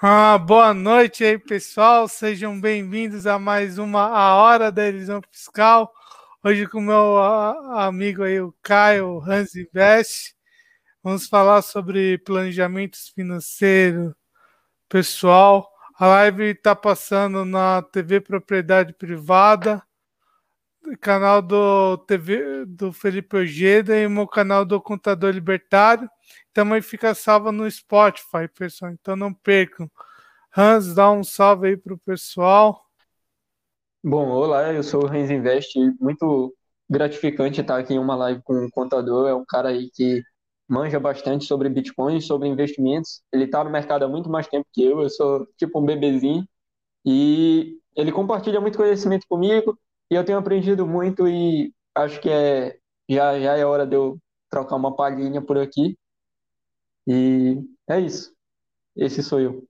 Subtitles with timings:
[0.00, 2.06] Ah, boa noite aí, pessoal.
[2.06, 5.92] Sejam bem-vindos a mais uma A Hora da Elisão Fiscal.
[6.44, 10.36] Hoje com o meu amigo aí, o Caio Hans Invest.
[11.02, 14.14] Vamos falar sobre planejamentos financeiro
[14.88, 15.68] pessoal.
[15.98, 19.82] A live está passando na TV Propriedade Privada,
[20.96, 26.08] canal do TV do Felipe Ojeda e o meu canal do Contador Libertário.
[26.52, 28.92] Também fica salva no Spotify, pessoal.
[28.92, 29.90] Então não percam.
[30.56, 32.84] Hans, dá um salve aí para o pessoal.
[34.02, 35.78] Bom, olá, eu sou o Hans Invest.
[36.00, 36.54] Muito
[36.88, 39.28] gratificante estar aqui em uma live com um contador.
[39.28, 40.22] É um cara aí que
[40.68, 43.22] manja bastante sobre Bitcoin, sobre investimentos.
[43.32, 45.00] Ele está no mercado há muito mais tempo que eu.
[45.02, 46.46] Eu sou tipo um bebezinho.
[47.04, 49.78] E ele compartilha muito conhecimento comigo.
[50.10, 52.78] E eu tenho aprendido muito e acho que é
[53.08, 54.18] já, já é hora de eu
[54.50, 55.98] trocar uma palhinha por aqui.
[57.06, 58.34] E é isso.
[58.96, 59.66] Esse sou eu.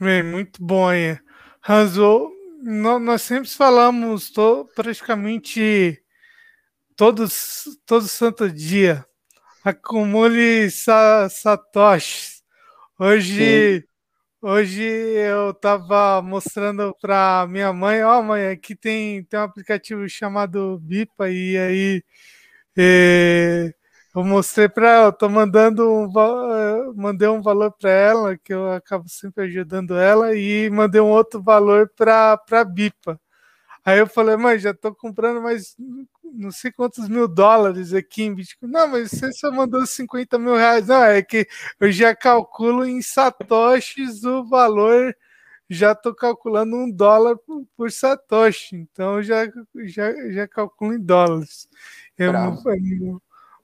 [0.00, 1.18] Bem, muito bom aí.
[3.02, 6.02] Nós sempre falamos to, praticamente
[6.96, 9.04] todos, todo santo dia.
[9.64, 12.42] Acumule sa, satoshis.
[12.98, 13.86] Hoje,
[14.46, 20.08] hoje eu estava mostrando para minha mãe, ó oh, mãe, aqui tem, tem um aplicativo
[20.08, 22.04] chamado Bipa e aí
[22.76, 23.74] eh,
[24.14, 28.70] eu mostrei para ela, tô mandando um, eh, mandei um valor para ela, que eu
[28.72, 33.20] acabo sempre ajudando ela, e mandei um outro valor para Bipa.
[33.86, 35.76] Aí eu falei, mãe, já tô comprando mais
[36.24, 38.68] não sei quantos mil dólares aqui em Bitcoin.
[38.68, 40.88] Não, mas você só mandou 50 mil reais.
[40.88, 41.46] Não, é que
[41.78, 45.16] eu já calculo em satoshis o valor,
[45.70, 49.46] já tô calculando um dólar por, por satoshi, então já,
[49.84, 51.68] já, já calculo em dólares.
[52.18, 52.26] É,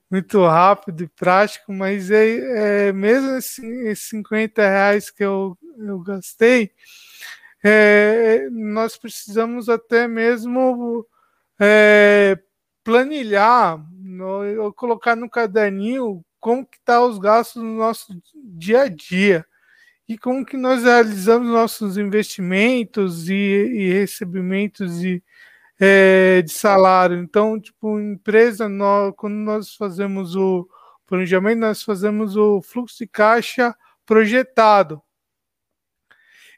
[0.09, 6.71] muito rápido e prático, mas é, é mesmo esses 50 reais que eu, eu gastei,
[7.63, 11.07] é, nós precisamos até mesmo
[11.59, 12.37] é,
[12.83, 19.45] planilhar, no, colocar no caderninho como que tá os gastos no nosso dia a dia
[20.07, 25.23] e como que nós realizamos nossos investimentos e, e recebimentos e
[25.79, 27.17] é, de salário.
[27.17, 30.67] Então, tipo, empresa, nós, quando nós fazemos o
[31.07, 33.75] planejamento, nós fazemos o fluxo de caixa
[34.05, 35.01] projetado.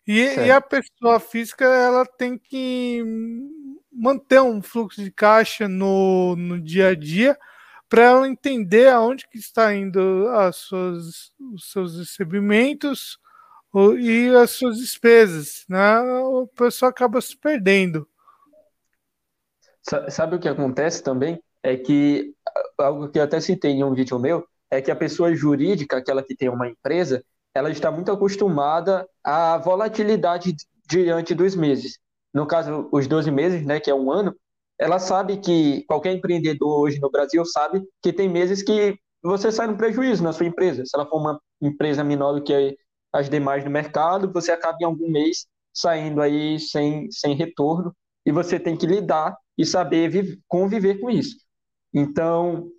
[0.07, 3.03] E, e, a pessoa física ela tem que
[3.91, 7.37] manter um fluxo de caixa no, no dia a dia
[7.89, 13.17] para ela entender aonde que está indo as suas, os seus recebimentos
[13.99, 15.65] e as suas despesas.
[15.67, 15.99] Né?
[16.01, 18.07] O pessoal acaba se perdendo.
[20.09, 21.41] Sabe o que acontece também?
[21.61, 22.33] É que
[22.77, 26.23] algo que eu até citei em um vídeo meu é que a pessoa jurídica, aquela
[26.23, 27.23] que tem uma empresa,
[27.55, 30.55] ela está muito acostumada à volatilidade
[30.87, 31.97] diante dos meses.
[32.33, 34.35] No caso, os 12 meses, né, que é um ano,
[34.77, 39.67] ela sabe que qualquer empreendedor hoje no Brasil sabe que tem meses que você sai
[39.67, 40.83] no prejuízo na sua empresa.
[40.85, 42.77] Se ela for uma empresa menor do que
[43.13, 47.95] as demais no mercado, você acaba em algum mês saindo aí sem, sem retorno
[48.25, 51.37] e você tem que lidar e saber viver, conviver com isso.
[51.93, 52.69] Então,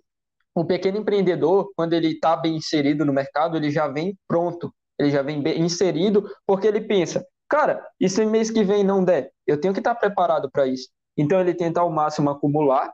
[0.61, 5.11] o pequeno empreendedor, quando ele está bem inserido no mercado, ele já vem pronto, ele
[5.11, 9.31] já vem bem inserido, porque ele pensa, cara, e se mês que vem não der?
[9.45, 10.89] Eu tenho que estar tá preparado para isso.
[11.15, 12.91] Então, ele tenta ao máximo acumular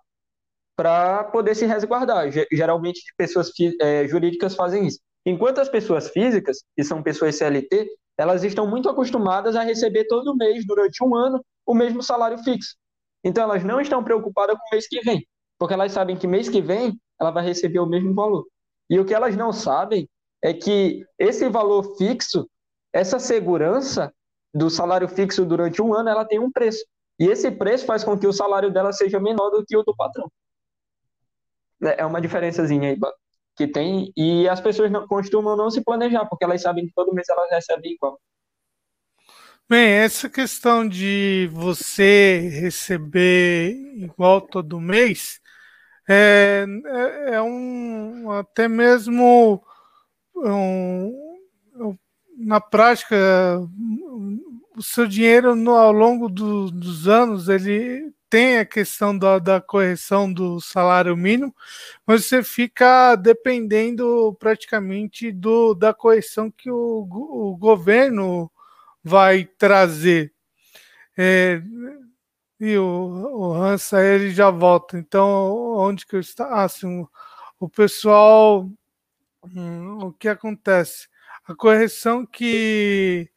[0.75, 2.29] para poder se resguardar.
[2.51, 3.49] Geralmente, pessoas
[3.81, 4.99] é, jurídicas fazem isso.
[5.25, 7.87] Enquanto as pessoas físicas, que são pessoas CLT,
[8.17, 12.75] elas estão muito acostumadas a receber todo mês, durante um ano, o mesmo salário fixo.
[13.23, 15.25] Então elas não estão preocupadas com o mês que vem,
[15.57, 18.45] porque elas sabem que mês que vem ela vai receber o mesmo valor.
[18.89, 20.07] E o que elas não sabem
[20.41, 22.49] é que esse valor fixo,
[22.91, 24.13] essa segurança
[24.53, 26.85] do salário fixo durante um ano, ela tem um preço.
[27.19, 29.95] E esse preço faz com que o salário dela seja menor do que o do
[29.95, 30.29] patrão.
[31.81, 32.99] É, é uma diferençazinha aí
[33.55, 34.11] que tem.
[34.17, 37.49] E as pessoas não, costumam não se planejar, porque elas sabem que todo mês elas
[37.49, 38.19] recebem igual.
[39.69, 45.39] Bem, essa questão de você receber igual todo mês
[46.07, 49.63] é, é, é um até mesmo
[50.35, 51.97] um,
[52.37, 53.15] na prática
[54.75, 59.61] o seu dinheiro no, ao longo do, dos anos ele tem a questão da, da,
[59.61, 61.53] correção do salário mínimo,
[62.03, 68.51] mas você fica dependendo praticamente do, da correção que o, o governo
[69.03, 70.33] vai trazer.
[71.15, 71.61] É,
[72.59, 74.97] e o, o Hansa ele já volta.
[74.97, 76.45] Então, onde que eu está?
[76.47, 77.05] Ah, assim,
[77.59, 78.69] o, pessoal,
[79.43, 81.07] hum, o que acontece?
[81.45, 83.29] a correção que,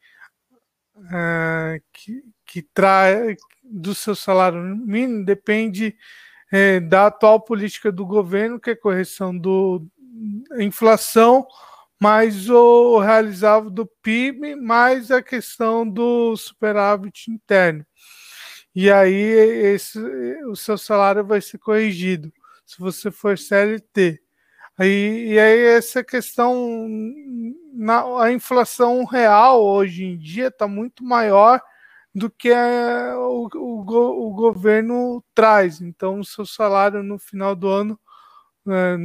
[0.96, 5.96] uh, que, que traz do seu salário mínimo depende
[6.52, 9.84] é, da atual política do governo, que é correção do
[10.58, 11.46] inflação,
[12.00, 17.84] mais o realizável do PIB, mais a questão do superávit interno.
[18.76, 19.98] E aí esse,
[20.50, 22.30] o seu salário vai ser corrigido
[22.66, 24.20] se você for CLT.
[24.76, 26.86] Aí, e aí essa questão,
[27.72, 31.58] na, a inflação real hoje em dia está muito maior
[32.14, 35.80] do que a, o, o, o, governo traz.
[35.80, 37.98] Então, o seu salário no final do ano,
[38.68, 38.98] é,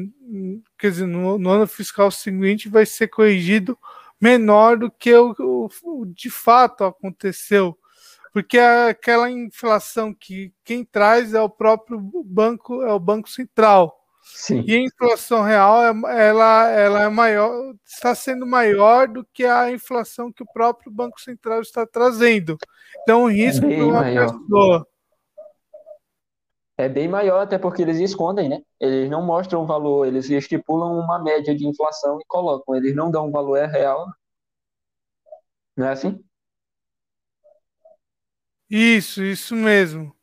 [0.77, 3.77] quer dizer, no, no, ano fiscal seguinte, vai ser corrigido
[4.19, 7.77] menor do que o, o de fato aconteceu.
[8.33, 13.97] Porque é aquela inflação que quem traz é o próprio banco, é o Banco Central.
[14.23, 14.63] Sim.
[14.65, 20.31] E a inflação real ela, ela é maior, está sendo maior do que a inflação
[20.31, 22.57] que o próprio Banco Central está trazendo.
[23.01, 24.31] Então, o risco é uma maior.
[24.31, 24.87] pessoa.
[26.77, 28.61] É bem maior, até porque eles escondem, né?
[28.79, 32.75] Eles não mostram o valor, eles estipulam uma média de inflação e colocam.
[32.75, 34.07] Eles não dão o valor é real.
[35.75, 36.23] Não é assim?
[38.71, 40.15] Isso, isso mesmo.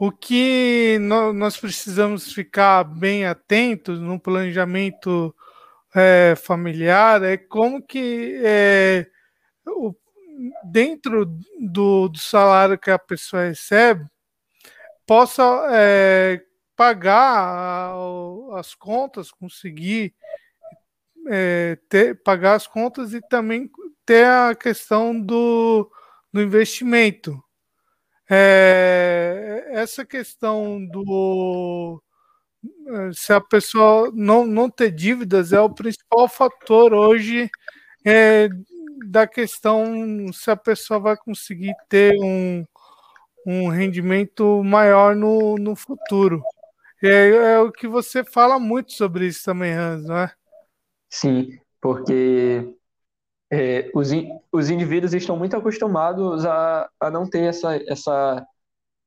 [0.00, 0.98] O que
[1.36, 5.32] nós precisamos ficar bem atentos no planejamento
[5.94, 9.06] é, familiar é como que é,
[9.64, 9.94] o,
[10.64, 11.26] dentro
[11.60, 14.04] do, do, salário que a pessoa recebe
[15.06, 16.42] possa é,
[16.74, 17.94] pagar
[18.54, 20.12] as contas, conseguir
[21.28, 23.70] é, ter, pagar as contas e também
[24.04, 25.88] ter a questão do,
[26.32, 27.40] do investimento.
[28.34, 32.02] É, essa questão do
[33.12, 37.50] se a pessoa não, não ter dívidas é o principal fator hoje
[38.02, 38.48] é,
[39.06, 42.64] da questão se a pessoa vai conseguir ter um,
[43.46, 46.42] um rendimento maior no, no futuro.
[47.02, 50.32] É, é o que você fala muito sobre isso também, Hans, não é?
[51.10, 52.74] Sim, porque
[53.52, 54.08] é, os,
[54.50, 58.46] os indivíduos estão muito acostumados a, a não ter essa, essa,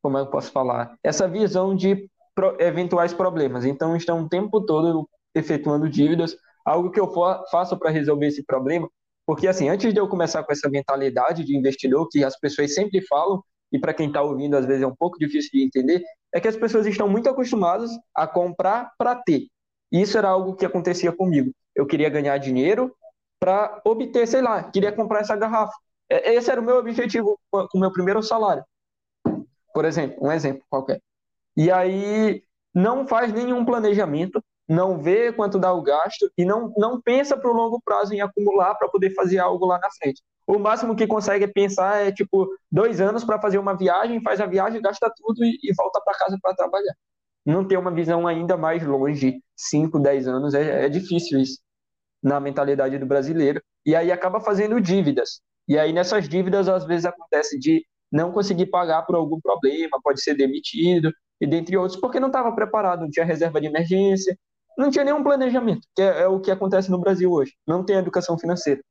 [0.03, 3.65] como eu posso falar, essa visão de pro, eventuais problemas.
[3.65, 7.11] Então, estão o tempo todo efetuando dívidas, algo que eu
[7.49, 8.87] faço para resolver esse problema,
[9.25, 13.01] porque assim, antes de eu começar com essa mentalidade de investidor que as pessoas sempre
[13.01, 16.39] falam, e para quem está ouvindo às vezes é um pouco difícil de entender, é
[16.39, 19.47] que as pessoas estão muito acostumadas a comprar para ter.
[19.91, 21.51] E isso era algo que acontecia comigo.
[21.75, 22.93] Eu queria ganhar dinheiro,
[23.39, 25.73] para obter, sei lá, queria comprar essa garrafa.
[26.09, 28.63] É, esse era o meu objetivo com o meu primeiro salário.
[29.73, 31.01] Por exemplo, um exemplo qualquer.
[31.57, 32.43] E aí
[32.73, 37.49] não faz nenhum planejamento, não vê quanto dá o gasto e não, não pensa para
[37.49, 40.21] o longo prazo em acumular para poder fazer algo lá na frente.
[40.47, 44.45] O máximo que consegue pensar é tipo dois anos para fazer uma viagem, faz a
[44.45, 46.93] viagem, gasta tudo e, e volta para casa para trabalhar.
[47.45, 51.64] Não ter uma visão ainda mais longe, 5, 10 anos, é, é difícil isso
[52.25, 55.41] na mentalidade do brasileiro, e aí acaba fazendo dívidas.
[55.67, 60.23] E aí nessas dívidas, às vezes, acontece de não conseguir pagar por algum problema, pode
[60.23, 64.35] ser demitido, e dentre outros, porque não estava preparado, não tinha reserva de emergência,
[64.75, 67.97] não tinha nenhum planejamento, que é, é o que acontece no Brasil hoje, não tem
[67.97, 68.81] educação financeira.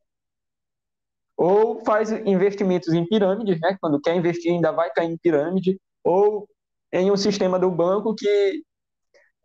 [1.37, 3.77] Ou faz investimentos em pirâmides, né?
[3.81, 6.49] quando quer investir ainda vai cair em pirâmide, ou
[6.93, 8.63] em um sistema do banco que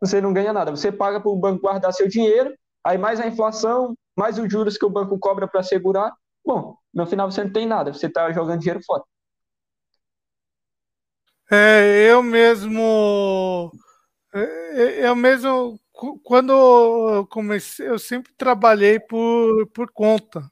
[0.00, 0.70] você não ganha nada.
[0.70, 4.76] Você paga para o banco guardar seu dinheiro, Aí mais a inflação, mais os juros
[4.76, 6.12] que o banco cobra para segurar.
[6.44, 9.02] Bom, no final você não tem nada, você está jogando dinheiro fora.
[11.50, 13.72] É, eu mesmo.
[14.32, 14.40] É,
[15.02, 15.80] é, eu mesmo.
[16.22, 20.50] Quando eu comecei, eu sempre trabalhei por, por conta.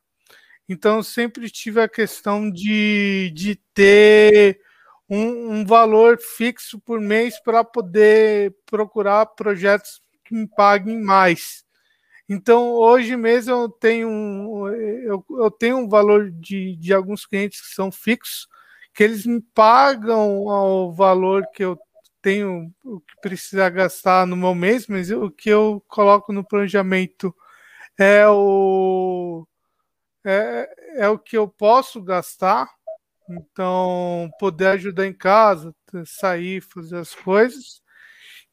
[0.68, 4.60] Então, sempre tive a questão de, de ter
[5.08, 11.64] um, um valor fixo por mês para poder procurar projetos que me paguem mais.
[12.28, 17.60] Então, hoje mesmo eu tenho um, eu, eu tenho um valor de, de alguns clientes
[17.60, 18.46] que são fixos,
[18.94, 21.78] que eles me pagam ao valor que eu
[22.20, 27.34] tenho, o que precisa gastar no meu mês, mas o que eu coloco no planejamento
[27.98, 29.46] é o,
[30.24, 30.68] é,
[31.04, 32.68] é o que eu posso gastar.
[33.30, 35.74] Então, poder ajudar em casa,
[36.06, 37.82] sair, fazer as coisas.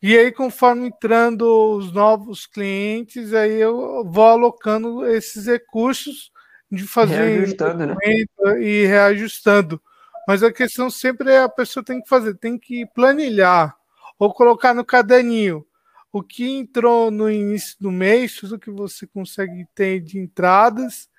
[0.07, 1.41] E aí, conforme entrando
[1.75, 6.31] os novos clientes, aí eu vou alocando esses recursos
[6.71, 7.95] de fazer reajustando, né?
[8.61, 9.81] e reajustando.
[10.27, 13.75] Mas a questão sempre é a pessoa tem que fazer, tem que planilhar
[14.19, 15.65] ou colocar no caderninho
[16.13, 21.09] o que entrou no início do mês, tudo que você consegue ter de entradas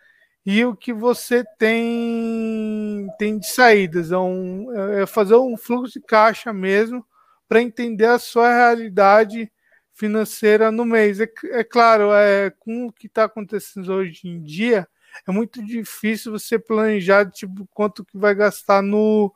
[0.46, 4.12] e o que você tem, tem de saídas.
[4.12, 7.04] É, um, é fazer um fluxo de caixa mesmo
[7.48, 9.50] para entender a sua realidade
[9.94, 11.20] financeira no mês.
[11.20, 14.86] É, é claro, é, com o que está acontecendo hoje em dia,
[15.26, 19.32] é muito difícil você planejar tipo, quanto que vai gastar no,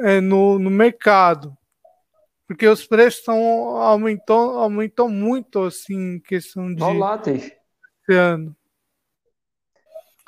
[0.00, 1.56] é, no, no mercado.
[2.46, 3.38] Porque os preços estão
[3.76, 7.50] aumentou, aumentou muito assim em questão de voláteis.
[8.08, 8.56] Ano.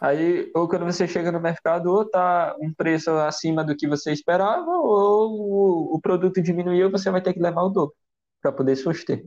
[0.00, 4.12] Aí, ou quando você chega no mercado, ou tá um preço acima do que você
[4.12, 7.94] esperava, ou o, produto diminuiu, você vai ter que levar o dobro
[8.40, 9.26] para poder suster.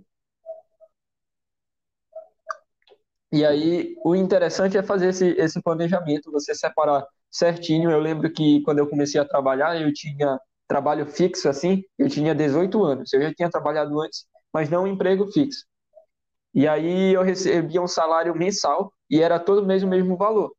[3.32, 7.90] E aí, o interessante é fazer esse, esse planejamento, você separar certinho.
[7.92, 12.36] Eu lembro que quando eu comecei a trabalhar, eu tinha trabalho fixo assim, eu tinha
[12.36, 13.12] 18 anos.
[13.14, 15.66] Eu já tinha trabalhado antes, mas não um emprego fixo.
[16.54, 20.54] E aí eu recebia um salário mensal e era todo mês o mesmo valor.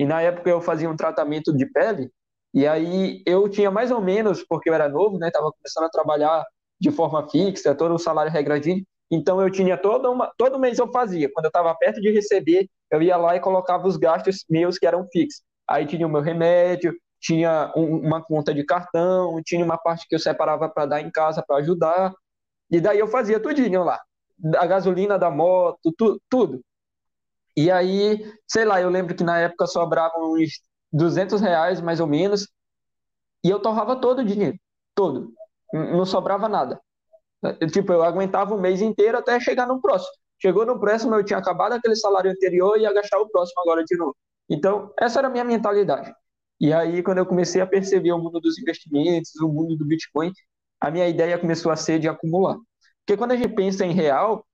[0.00, 2.10] E na época eu fazia um tratamento de pele,
[2.54, 5.90] e aí eu tinha mais ou menos, porque eu era novo, né, tava começando a
[5.90, 6.42] trabalhar
[6.80, 10.90] de forma fixa, todo o salário regradinho, então eu tinha toda uma, todo mês eu
[10.90, 11.30] fazia.
[11.30, 14.86] Quando eu estava perto de receber, eu ia lá e colocava os gastos meus que
[14.86, 15.42] eram fixos.
[15.68, 20.14] Aí tinha o meu remédio, tinha um, uma conta de cartão, tinha uma parte que
[20.14, 22.14] eu separava para dar em casa para ajudar.
[22.70, 24.00] E daí eu fazia tudinho lá.
[24.56, 26.62] A gasolina da moto, tu, tudo.
[27.60, 32.06] E aí, sei lá, eu lembro que na época sobravam uns 200 reais mais ou
[32.06, 32.48] menos.
[33.44, 34.58] E eu torrava todo o dinheiro.
[34.94, 35.30] Todo.
[35.70, 36.80] Não sobrava nada.
[37.70, 40.10] Tipo, eu aguentava o mês inteiro até chegar no próximo.
[40.40, 43.84] Chegou no próximo, eu tinha acabado aquele salário anterior e ia gastar o próximo agora
[43.84, 44.16] de novo.
[44.48, 46.10] Então, essa era a minha mentalidade.
[46.58, 50.32] E aí, quando eu comecei a perceber o mundo dos investimentos, o mundo do Bitcoin,
[50.80, 52.56] a minha ideia começou a ser de acumular.
[53.04, 54.46] Porque quando a gente pensa em real,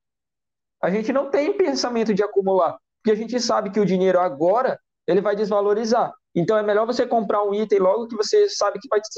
[0.82, 4.76] a gente não tem pensamento de acumular, porque a gente sabe que o dinheiro agora
[5.06, 6.12] ele vai desvalorizar.
[6.34, 9.08] Então é melhor você comprar um item logo que você sabe que vai te,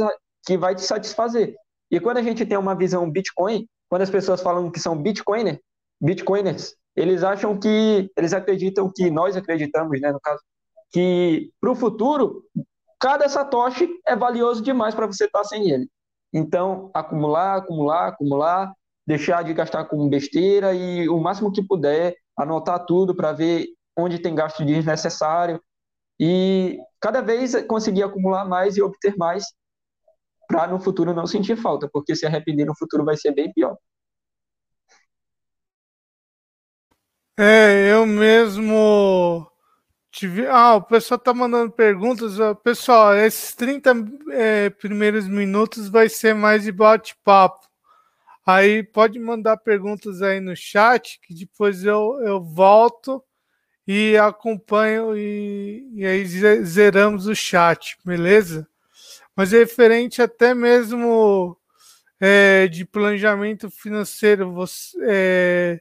[0.45, 1.55] que vai te satisfazer.
[1.91, 5.59] E quando a gente tem uma visão Bitcoin, quando as pessoas falam que são Bitcoiner,
[5.99, 10.43] Bitcoiners, eles acham que, eles acreditam que, nós acreditamos, né, no caso,
[10.93, 12.45] que para o futuro,
[13.01, 15.89] cada satoshi é valioso demais para você estar tá sem ele.
[16.31, 18.71] Então, acumular, acumular, acumular,
[19.07, 23.67] deixar de gastar com besteira e o máximo que puder, anotar tudo para ver
[23.99, 25.61] onde tem gasto desnecessário
[26.21, 29.45] e cada vez conseguir acumular mais e obter mais
[30.47, 33.77] para no futuro não sentir falta, porque se arrepender no futuro vai ser bem pior.
[37.39, 39.47] É, eu mesmo
[40.11, 40.47] tive.
[40.47, 42.35] Ah, o pessoal tá mandando perguntas.
[42.65, 43.93] Pessoal, esses 30
[44.33, 47.69] é, primeiros minutos vai ser mais de bate-papo.
[48.45, 53.23] Aí pode mandar perguntas aí no chat, que depois eu, eu volto
[53.89, 56.25] e acompanho e, e aí
[56.63, 58.69] zeramos o chat, beleza?
[59.39, 61.57] mas é referente até mesmo
[62.19, 65.81] é, de planejamento financeiro, você é,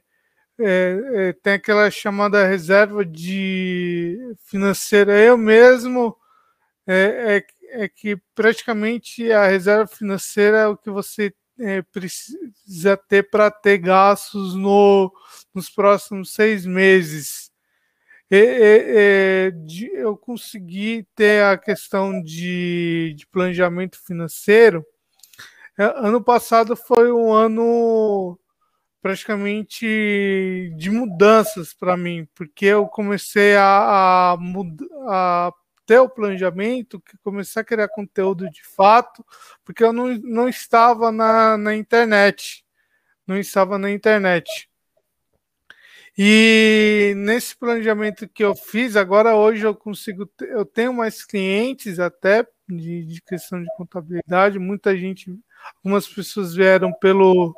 [0.60, 5.18] é, é, tem aquela chamada reserva de financeira.
[5.18, 6.16] Eu mesmo
[6.86, 11.34] é, é, é que praticamente a reserva financeira é o que você
[11.90, 15.12] precisa ter para ter gastos no,
[15.52, 17.47] nos próximos seis meses
[18.30, 24.84] eu consegui ter a questão de, de planejamento financeiro.
[25.78, 28.38] É, ano passado foi um ano
[29.00, 29.86] praticamente
[30.76, 34.38] de mudanças para mim, porque eu comecei a, a,
[35.08, 35.52] a,
[35.86, 39.24] ter o planejamento, comecei a criar conteúdo de fato,
[39.64, 42.64] porque eu não, não estava na, na internet.
[43.26, 44.67] Não estava na internet.
[46.20, 52.44] E nesse planejamento que eu fiz, agora hoje eu consigo, eu tenho mais clientes até
[52.68, 54.58] de, de questão de contabilidade.
[54.58, 55.32] Muita gente,
[55.76, 57.54] algumas pessoas vieram pelo,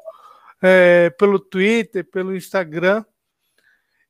[0.60, 3.02] é, pelo Twitter, pelo Instagram.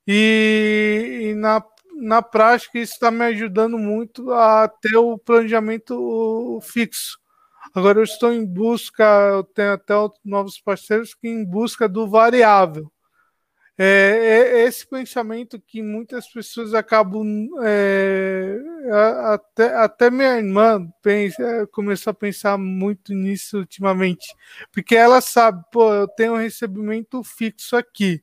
[0.05, 1.65] E, e na,
[2.03, 7.21] na prática isso está me ajudando muito a ter o planejamento fixo.
[7.73, 12.91] Agora eu estou em busca, eu tenho até novos parceiros que em busca do variável.
[13.83, 17.49] É, é, esse pensamento que muitas pessoas acabam.
[17.63, 18.59] É,
[19.33, 24.27] até, até minha irmã pensa, começou a pensar muito nisso ultimamente,
[24.71, 28.21] porque ela sabe, pô, eu tenho um recebimento fixo aqui.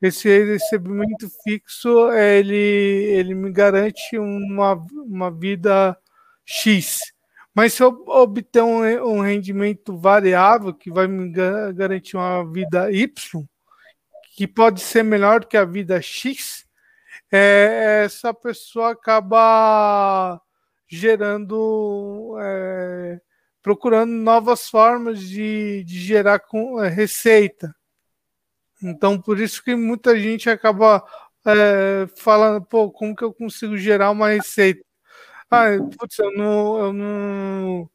[0.00, 5.98] Esse recebimento fixo ele, ele me garante uma, uma vida
[6.46, 7.00] X.
[7.52, 11.32] Mas se eu obter um, um rendimento variável que vai me
[11.74, 13.48] garantir uma vida Y,
[14.38, 16.64] que pode ser melhor do que a vida X,
[17.28, 20.40] é, essa pessoa acaba
[20.86, 23.20] gerando, é,
[23.60, 27.74] procurando novas formas de, de gerar com, é, receita.
[28.80, 31.04] Então, por isso que muita gente acaba
[31.44, 34.84] é, falando, pô, como que eu consigo gerar uma receita?
[35.50, 35.64] Ah,
[35.98, 37.90] putz, eu não, eu não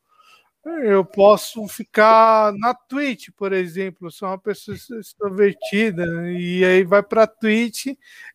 [0.65, 4.10] eu posso ficar na Twitch, por exemplo.
[4.10, 7.88] sou uma pessoa extrovertida e aí vai para a Twitch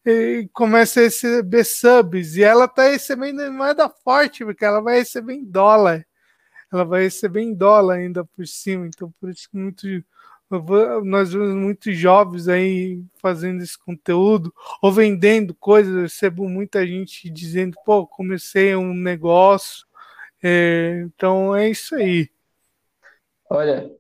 [0.04, 2.36] e começa a receber subs.
[2.36, 6.06] E ela está recebendo moeda forte, porque ela vai receber em dólar.
[6.72, 8.86] Ela vai receber em dólar ainda por cima.
[8.86, 9.86] Então, por isso que muito,
[11.04, 15.94] nós vemos muitos jovens aí fazendo esse conteúdo ou vendendo coisas.
[15.94, 19.87] Eu recebo muita gente dizendo: pô, comecei um negócio
[20.42, 22.30] é, então é isso aí.
[23.50, 23.90] Olha,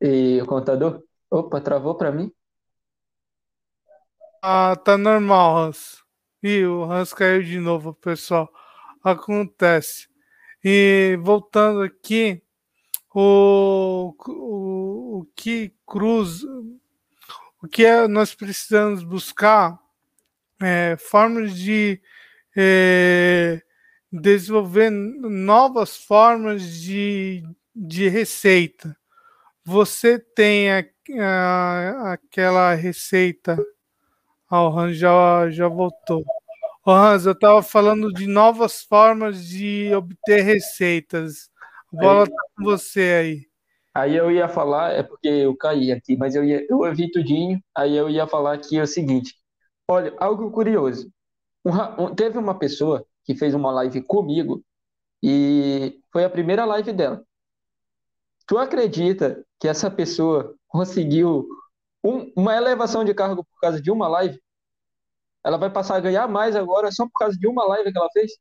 [0.00, 1.02] e o contador?
[1.30, 2.32] Opa, travou para mim?
[4.42, 6.04] Ah, tá normal, Hans.
[6.42, 8.48] Ih, o Hans caiu de novo, pessoal.
[9.02, 10.08] Acontece.
[10.62, 12.42] E voltando aqui,
[13.14, 16.44] o, o, o que cruz,
[17.62, 19.78] o que é, nós precisamos buscar
[20.62, 22.00] é, formas de
[22.56, 23.62] é,
[24.10, 27.42] desenvolver novas formas de,
[27.74, 28.96] de receita.
[29.64, 30.84] Você tem a,
[31.20, 33.58] a, aquela receita.
[34.48, 36.24] Ah, o Hans já, já voltou.
[36.84, 41.50] O Hans, eu estava falando de novas formas de obter receitas.
[41.92, 43.48] A bola está com você aí.
[43.94, 47.60] Aí eu ia falar, é porque eu caí aqui, mas eu, ia, eu ouvi tudinho,
[47.76, 49.34] aí eu ia falar aqui o seguinte.
[49.90, 51.10] Olha, algo curioso.
[51.64, 54.64] Um, um, teve uma pessoa que fez uma live comigo
[55.22, 57.22] e foi a primeira live dela.
[58.46, 61.46] Tu acredita que essa pessoa conseguiu
[62.02, 64.40] um, uma elevação de cargo por causa de uma live?
[65.44, 68.08] Ela vai passar a ganhar mais agora só por causa de uma live que ela
[68.14, 68.32] fez?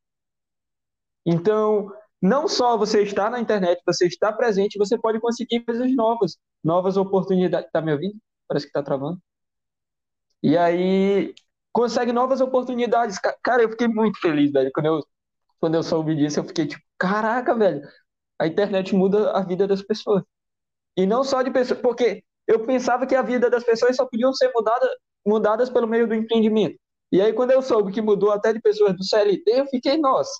[1.25, 6.37] Então, não só você está na internet, você está presente, você pode conseguir coisas novas,
[6.63, 7.69] novas oportunidades.
[7.73, 8.17] Tá me ouvindo?
[8.47, 9.21] Parece que tá travando.
[10.41, 11.33] E aí,
[11.77, 13.19] consegue novas oportunidades.
[13.43, 14.71] Cara, eu fiquei muito feliz, velho.
[14.73, 15.03] Quando eu,
[15.59, 17.87] quando eu soube disso, eu fiquei tipo, caraca, velho.
[18.39, 20.23] A internet muda a vida das pessoas.
[20.97, 24.33] E não só de pessoas, porque eu pensava que a vida das pessoas só podiam
[24.33, 24.89] ser mudada,
[25.23, 26.79] mudadas pelo meio do empreendimento.
[27.11, 30.31] E aí, quando eu soube que mudou até de pessoas do CLT, eu fiquei, nossa.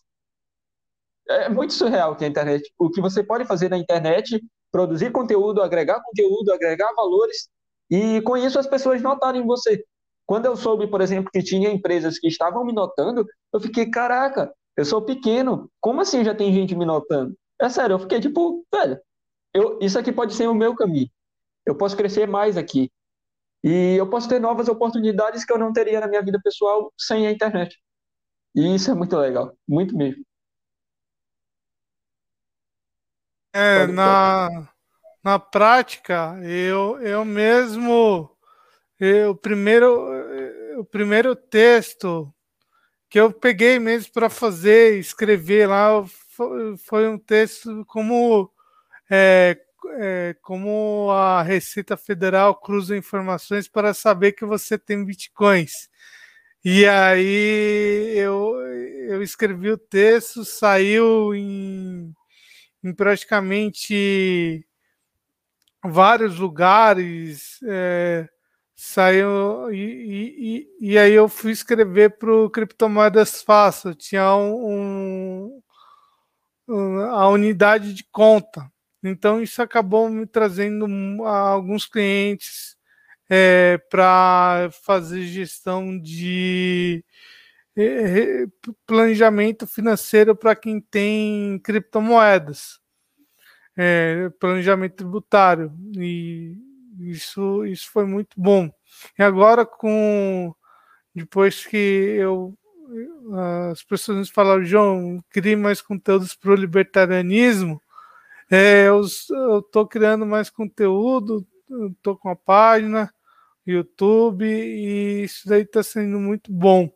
[1.30, 5.62] É muito surreal que a internet, o que você pode fazer na internet, produzir conteúdo,
[5.62, 7.48] agregar conteúdo, agregar valores,
[7.92, 9.86] e com isso as pessoas notarem você.
[10.28, 14.54] Quando eu soube, por exemplo, que tinha empresas que estavam me notando, eu fiquei, caraca,
[14.76, 17.34] eu sou pequeno, como assim já tem gente me notando?
[17.60, 19.00] É sério, eu fiquei tipo, velho,
[19.54, 21.10] eu, isso aqui pode ser o meu caminho.
[21.66, 22.92] Eu posso crescer mais aqui.
[23.64, 27.26] E eu posso ter novas oportunidades que eu não teria na minha vida pessoal sem
[27.26, 27.80] a internet.
[28.54, 30.24] E isso é muito legal, muito mesmo.
[33.54, 34.50] É, na,
[35.24, 38.30] na prática, eu, eu mesmo
[39.30, 40.17] o primeiro,
[40.78, 42.34] o primeiro texto
[43.10, 46.06] que eu peguei mesmo para fazer, escrever lá,
[46.86, 48.52] foi um texto como,
[49.10, 49.58] é,
[50.00, 55.90] é, como a Receita Federal cruza informações para saber que você tem bitcoins.
[56.64, 58.56] E aí eu,
[59.08, 62.14] eu escrevi o texto, saiu em,
[62.84, 64.68] em praticamente
[65.84, 67.60] vários lugares.
[67.68, 68.28] É,
[68.78, 75.60] saiu e, e, e aí eu fui escrever para o Criptomoedas Fácil, tinha um,
[76.68, 78.72] um, a unidade de conta.
[79.04, 80.86] Então isso acabou me trazendo
[81.26, 82.78] alguns clientes
[83.30, 87.04] é, para fazer gestão de
[87.76, 88.46] é,
[88.86, 92.80] planejamento financeiro para quem tem criptomoedas,
[93.76, 95.74] é, planejamento tributário.
[95.98, 96.67] E
[97.00, 98.70] isso, isso foi muito bom.
[99.18, 100.54] E agora, com
[101.14, 102.58] depois que eu
[103.72, 107.82] as pessoas falaram, João, crie mais conteúdos para o libertarianismo,
[108.50, 111.46] é, eu estou criando mais conteúdo,
[111.92, 113.14] estou com a página,
[113.66, 116.90] YouTube, e isso daí está sendo muito bom.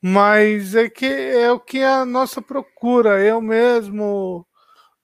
[0.00, 3.24] Mas é que é o que a nossa procura.
[3.24, 4.46] Eu mesmo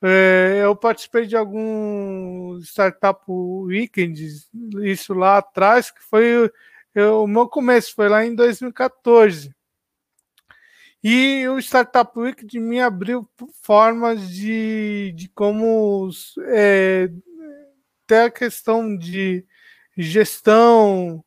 [0.02, 4.48] é, eu participei de alguns Startup Weekends,
[4.82, 6.50] isso lá atrás, que foi
[6.94, 9.54] eu, o meu começo, foi lá em 2014.
[11.02, 13.28] E o Startup Weekend me abriu
[13.62, 16.10] formas de, de como
[16.48, 17.08] é,
[18.06, 19.44] ter a questão de
[19.96, 21.24] gestão,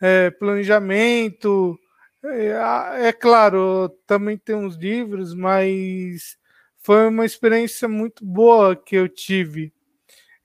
[0.00, 1.78] é, planejamento,
[2.24, 6.38] É, é claro, também tem uns livros, mas
[6.84, 9.72] foi uma experiência muito boa que eu tive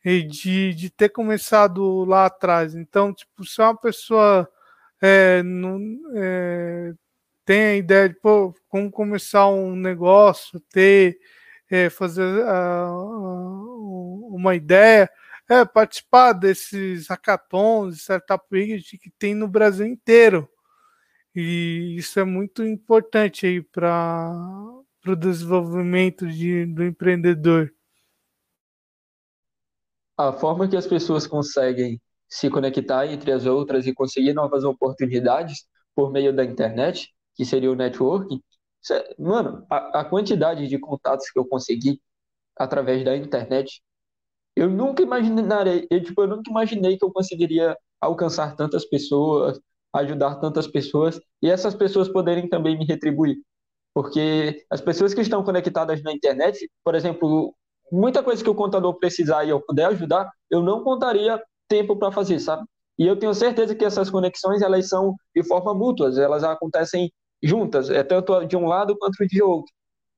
[0.04, 2.73] de, de ter começado lá atrás.
[2.73, 4.49] Então, tipo, se uma pessoa
[5.02, 5.80] é, não,
[6.15, 6.93] é,
[7.45, 11.19] tem a ideia de pô, como começar um negócio, ter
[11.69, 12.23] é, fazer
[14.32, 15.10] uma ideia,
[15.49, 20.49] é participar desses hackathons, Startup Week que tem no Brasil inteiro.
[21.36, 24.32] E isso é muito importante aí para
[25.12, 27.74] o desenvolvimento de, do empreendedor.
[30.17, 35.65] A forma que as pessoas conseguem se conectar entre as outras e conseguir novas oportunidades
[35.95, 38.41] por meio da internet, que seria o networking,
[39.17, 42.02] mano, a, a quantidade de contatos que eu consegui
[42.56, 43.82] através da internet,
[44.56, 49.60] eu nunca imaginarei, eu, tipo, eu nunca imaginei que eu conseguiria alcançar tantas pessoas,
[49.93, 53.38] ajudar tantas pessoas e essas pessoas poderem também me retribuir.
[53.93, 57.54] Porque as pessoas que estão conectadas na internet, por exemplo,
[57.91, 62.12] muita coisa que o contador precisar e eu puder ajudar, eu não contaria tempo para
[62.12, 62.65] fazer, sabe?
[62.97, 67.89] E eu tenho certeza que essas conexões elas são de forma mútua, elas acontecem juntas,
[67.89, 69.71] é tanto de um lado quanto de outro.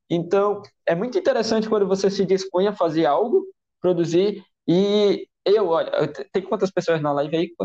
[0.09, 3.45] Então, é muito interessante quando você se dispõe a fazer algo,
[3.81, 5.91] produzir, e eu, olha,
[6.33, 7.55] tem quantas pessoas na live aí?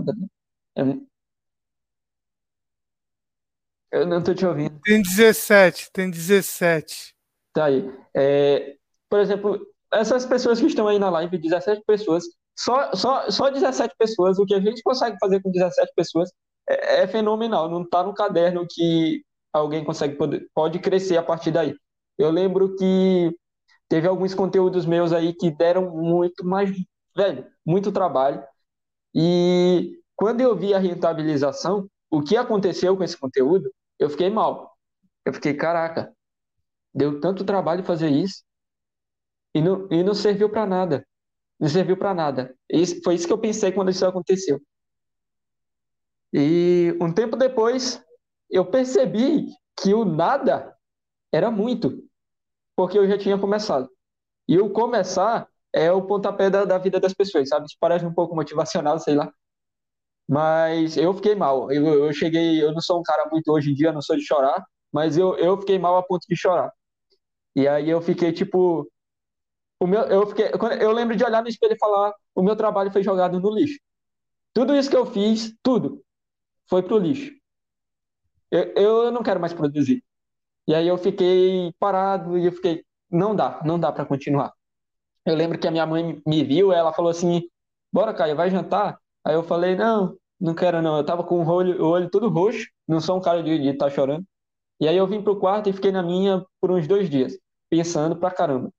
[3.96, 4.78] Eu não estou te ouvindo.
[4.84, 7.14] Tem 17, tem 17.
[7.54, 7.90] Tá aí.
[8.14, 8.76] É,
[9.08, 13.94] por exemplo, essas pessoas que estão aí na live, 17 pessoas, só, só, só 17
[13.98, 16.30] pessoas, o que a gente consegue fazer com 17 pessoas
[16.68, 17.70] é, é fenomenal.
[17.70, 21.74] Não está no caderno que alguém consegue poder, pode crescer a partir daí.
[22.18, 23.34] Eu lembro que
[23.88, 26.70] teve alguns conteúdos meus aí que deram muito mais,
[27.16, 28.42] velho, muito trabalho.
[29.14, 34.76] E quando eu vi a rentabilização, o que aconteceu com esse conteúdo, eu fiquei mal.
[35.24, 36.14] Eu fiquei, caraca,
[36.94, 38.44] deu tanto trabalho fazer isso
[39.54, 41.06] e não, e não serviu para nada.
[41.58, 42.54] Não serviu para nada.
[42.70, 44.60] Isso, foi isso que eu pensei quando isso aconteceu.
[46.32, 48.02] E um tempo depois,
[48.50, 49.48] eu percebi
[49.80, 50.76] que o nada
[51.32, 52.02] era muito,
[52.76, 53.88] porque eu já tinha começado.
[54.48, 57.66] E o começar é o pontapé da, da vida das pessoas, sabe?
[57.66, 59.32] Isso parece um pouco motivacional, sei lá.
[60.28, 61.70] Mas eu fiquei mal.
[61.70, 64.24] Eu, eu cheguei, eu não sou um cara muito hoje em dia, não sou de
[64.24, 66.72] chorar, mas eu, eu fiquei mal a ponto de chorar.
[67.54, 68.88] E aí eu fiquei tipo.
[69.80, 72.92] O meu, eu, fiquei, eu lembro de olhar no espelho e falar: o meu trabalho
[72.92, 73.78] foi jogado no lixo.
[74.54, 76.02] Tudo isso que eu fiz, tudo,
[76.68, 77.32] foi pro lixo.
[78.50, 80.02] Eu, eu não quero mais produzir.
[80.68, 84.52] E aí eu fiquei parado e eu fiquei: não dá, não dá para continuar.
[85.26, 87.42] Eu lembro que a minha mãe me viu, ela falou assim:
[87.92, 88.98] bora, Caio, vai jantar?
[89.26, 90.96] Aí eu falei, não, não quero não.
[90.96, 93.86] Eu tava com o olho, o olho todo roxo, não sou um cara de estar
[93.86, 94.24] tá chorando.
[94.80, 97.36] E aí eu vim pro quarto e fiquei na minha por uns dois dias,
[97.68, 98.70] pensando pra caramba.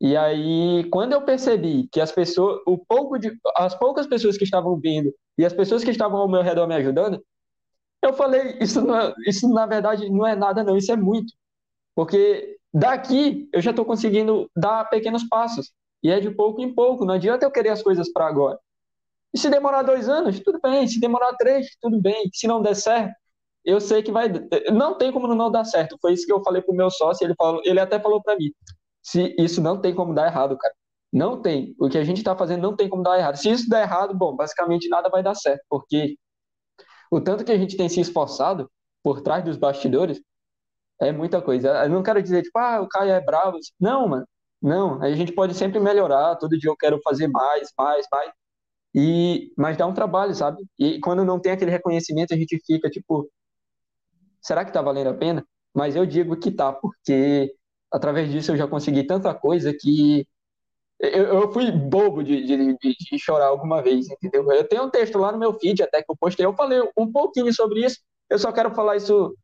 [0.00, 4.44] E aí, quando eu percebi que as pessoas, o pouco de, as poucas pessoas que
[4.44, 7.22] estavam vindo e as pessoas que estavam ao meu redor me ajudando,
[8.02, 11.32] eu falei, isso, não é, isso na verdade não é nada não, isso é muito.
[11.94, 15.72] Porque daqui eu já estou conseguindo dar pequenos passos.
[16.02, 18.58] E é de pouco em pouco, não adianta eu querer as coisas para agora.
[19.34, 20.86] E se demorar dois anos, tudo bem.
[20.86, 22.30] Se demorar três, tudo bem.
[22.32, 23.12] Se não der certo,
[23.64, 24.28] eu sei que vai.
[24.72, 25.98] Não tem como não dar certo.
[26.00, 27.26] Foi isso que eu falei pro meu sócio.
[27.26, 28.52] Ele, falou, ele até falou para mim:
[29.02, 30.74] se isso não tem como dar errado, cara.
[31.12, 31.74] Não tem.
[31.78, 33.36] O que a gente está fazendo não tem como dar errado.
[33.36, 36.16] Se isso der errado, bom, basicamente nada vai dar certo, porque
[37.10, 38.70] o tanto que a gente tem se esforçado
[39.02, 40.20] por trás dos bastidores
[41.00, 41.84] é muita coisa.
[41.84, 43.58] Eu não quero dizer, tipo, ah, o Caio é bravo.
[43.80, 44.26] Não, mano.
[44.62, 46.36] Não, a gente pode sempre melhorar.
[46.36, 48.32] Todo dia eu quero fazer mais, mais, mais.
[48.94, 50.62] E, mas dá um trabalho, sabe?
[50.78, 53.28] E quando não tem aquele reconhecimento, a gente fica tipo,
[54.40, 55.44] será que tá valendo a pena?
[55.74, 57.52] Mas eu digo que tá, porque
[57.92, 60.26] através disso eu já consegui tanta coisa que
[61.00, 64.50] eu, eu fui bobo de, de, de, chorar alguma vez, entendeu?
[64.52, 67.10] Eu tenho um texto lá no meu feed até que eu postei, eu falei um
[67.10, 69.36] pouquinho sobre isso, eu só quero falar isso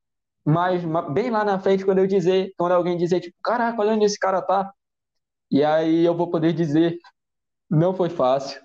[0.44, 0.82] mais,
[1.12, 4.18] bem lá na frente, quando eu dizer, quando alguém dizer, tipo, caraca, olha onde esse
[4.18, 4.72] cara tá.
[5.50, 6.98] E aí eu vou poder dizer,
[7.68, 8.60] não foi fácil,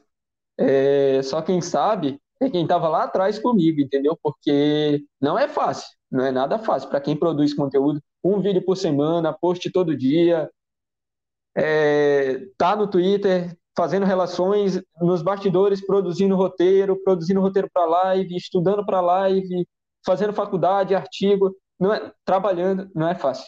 [0.57, 4.17] é, só quem sabe é quem estava lá atrás comigo, entendeu?
[4.21, 8.75] Porque não é fácil, não é nada fácil para quem produz conteúdo, um vídeo por
[8.75, 10.49] semana, post todo dia,
[11.55, 18.85] é, tá no Twitter fazendo relações nos bastidores, produzindo roteiro, produzindo roteiro para live, estudando
[18.85, 19.67] para live,
[20.05, 23.47] fazendo faculdade, artigo, não é, trabalhando, não é fácil.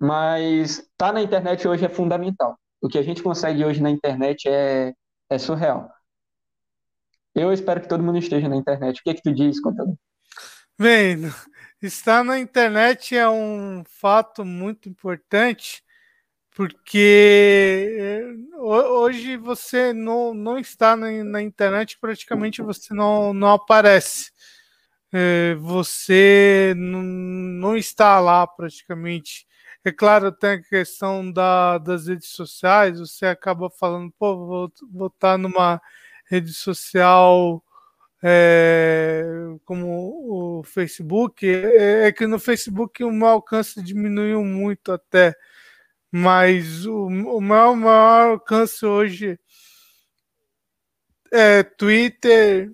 [0.00, 2.56] Mas tá na internet hoje é fundamental.
[2.80, 4.94] O que a gente consegue hoje na internet é,
[5.30, 5.90] é surreal.
[7.34, 9.00] Eu espero que todo mundo esteja na internet.
[9.00, 9.94] O que é que tu diz, contador?
[10.78, 11.22] Bem,
[11.82, 15.82] estar na internet é um fato muito importante,
[16.54, 24.30] porque eh, hoje você não, não está na, internet, praticamente você não, não aparece.
[25.12, 29.46] É, você não, está lá praticamente.
[29.84, 35.06] É claro, tem a questão da, das redes sociais, você acaba falando, pô, vou, vou
[35.08, 35.80] estar numa
[36.28, 37.62] rede social
[38.22, 39.24] é,
[39.64, 45.34] como o Facebook, é, é, que no Facebook o meu alcance diminuiu muito até,
[46.10, 49.38] mas o, o meu maior alcance hoje
[51.32, 52.72] é Twitter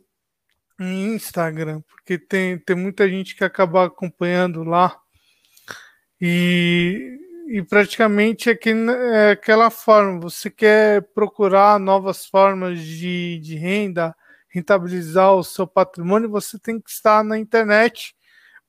[0.80, 4.98] e Instagram, porque tem, tem muita gente que acaba acompanhando lá.
[6.20, 13.56] E, e praticamente é, que, é aquela forma, você quer procurar novas formas de, de
[13.56, 14.14] renda,
[14.48, 18.14] rentabilizar o seu patrimônio, você tem que estar na internet.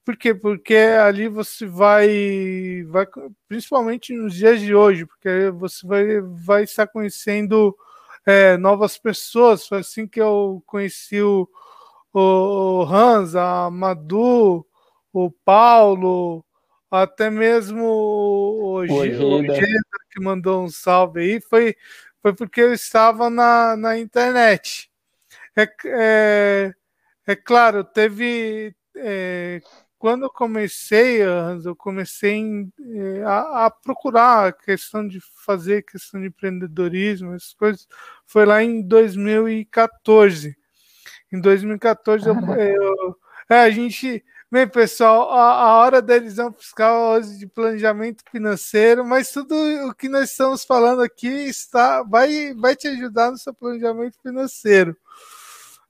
[0.03, 0.33] Por quê?
[0.35, 3.07] Porque ali você vai, vai
[3.47, 7.75] principalmente nos dias de hoje, porque você vai, vai estar conhecendo
[8.25, 9.67] é, novas pessoas.
[9.67, 11.47] Foi assim que eu conheci o,
[12.13, 14.65] o Hans, a Madu,
[15.13, 16.45] o Paulo,
[16.89, 21.75] até mesmo o, Ojeda que mandou um salve aí, foi,
[22.21, 24.89] foi porque eu estava na, na internet.
[25.55, 26.73] É, é,
[27.27, 28.75] é claro, teve.
[28.97, 29.61] É,
[29.97, 36.21] quando eu comecei, eu comecei em, é, a, a, procurar a questão de fazer questão
[36.21, 37.87] de empreendedorismo, essas coisas,
[38.25, 40.55] foi lá em 2014.
[41.31, 43.17] Em 2014, eu, eu,
[43.49, 44.23] é, a gente.
[44.55, 49.53] Bem, pessoal, a, a hora da elisão fiscal hoje de planejamento financeiro, mas tudo
[49.85, 54.95] o que nós estamos falando aqui está vai, vai te ajudar no seu planejamento financeiro.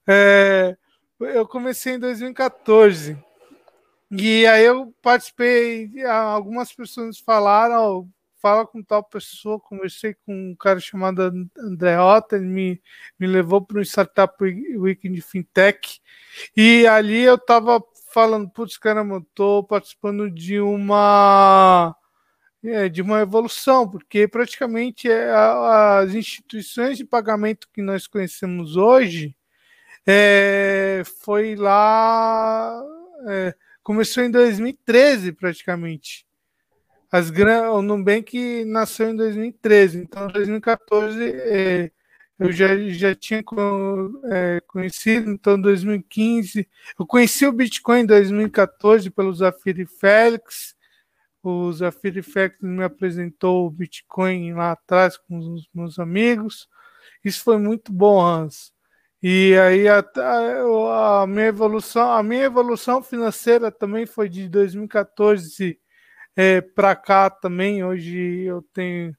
[0.04, 0.76] É,
[1.20, 3.16] eu comecei em 2014.
[4.10, 8.10] E aí eu participei, algumas pessoas falaram,
[8.42, 11.22] fala com tal pessoa, conversei com um cara chamado
[11.56, 12.82] André Rota, ele me,
[13.16, 16.00] me levou para um Startup Week de Fintech,
[16.56, 17.80] e ali eu estava
[18.16, 21.94] falando, putz, caramba, estou participando de uma
[22.64, 29.36] é, de uma evolução, porque praticamente é, as instituições de pagamento que nós conhecemos hoje,
[30.06, 32.82] é, foi lá.
[33.28, 36.26] É, começou em 2013, praticamente.
[37.12, 37.30] As.
[37.70, 41.90] O Nubank nasceu em 2013, então em 2014 é,
[42.38, 43.42] eu já, já tinha
[44.30, 46.68] é, conhecido, então em 2015.
[46.98, 50.76] Eu conheci o Bitcoin em 2014 pelo Zafiri Félix.
[51.42, 56.68] O Zafiri Félix me apresentou o Bitcoin lá atrás com os meus amigos.
[57.24, 58.72] Isso foi muito bom, Hans.
[59.22, 65.80] E aí a, a, a, minha evolução, a minha evolução financeira também foi de 2014
[66.36, 67.82] é, para cá também.
[67.82, 69.16] Hoje eu tenho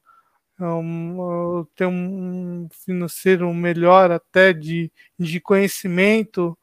[0.59, 1.17] um,
[1.59, 6.57] eu tenho um financeiro melhor até de, de conhecimento,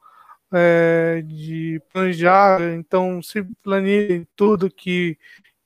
[0.53, 2.61] é, de planejar.
[2.73, 5.17] Então, se planilhem tudo que,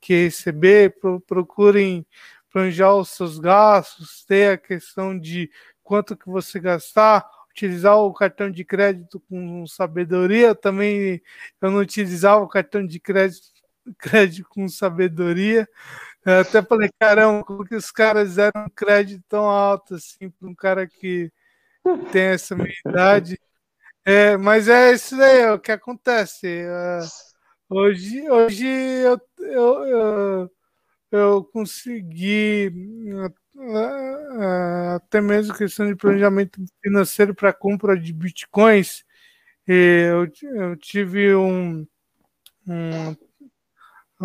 [0.01, 2.05] que receber, pro, procurem
[2.51, 5.49] planejar os seus gastos, ter a questão de
[5.83, 11.21] quanto que você gastar utilizar o cartão de crédito com sabedoria, também
[11.61, 13.47] eu não utilizava o cartão de crédito,
[13.99, 15.67] crédito com sabedoria.
[16.25, 20.49] Eu até falei, caramba, como que os caras deram um crédito tão alto assim para
[20.49, 21.31] um cara que
[22.11, 23.39] tem essa minha idade?
[24.05, 26.47] É, mas é isso aí, é o que acontece.
[26.47, 26.99] É,
[27.69, 30.51] hoje, hoje eu, eu, eu,
[31.11, 32.71] eu consegui
[33.57, 39.03] é, até mesmo questão de planejamento financeiro para compra de bitcoins.
[39.67, 41.85] Eu, eu tive um,
[42.67, 43.15] um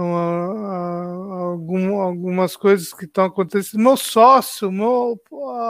[0.01, 3.81] algum, algumas coisas que estão acontecendo.
[3.81, 5.21] Meu sócio, meu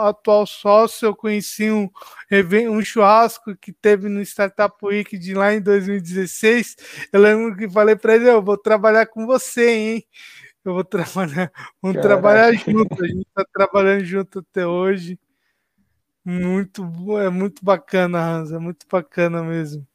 [0.01, 1.89] atual sócio, eu conheci um,
[2.71, 6.75] um churrasco que teve no Startup Week de lá em 2016.
[7.13, 10.05] Eu lembro que falei para ele: Eu vou trabalhar com você, hein?
[10.63, 12.01] Eu vou trabalhar, vamos Caraca.
[12.01, 13.03] trabalhar junto.
[13.03, 15.19] A gente está trabalhando junto até hoje.
[16.25, 16.81] Muito,
[17.19, 19.87] é muito bacana, Hans, é muito bacana mesmo.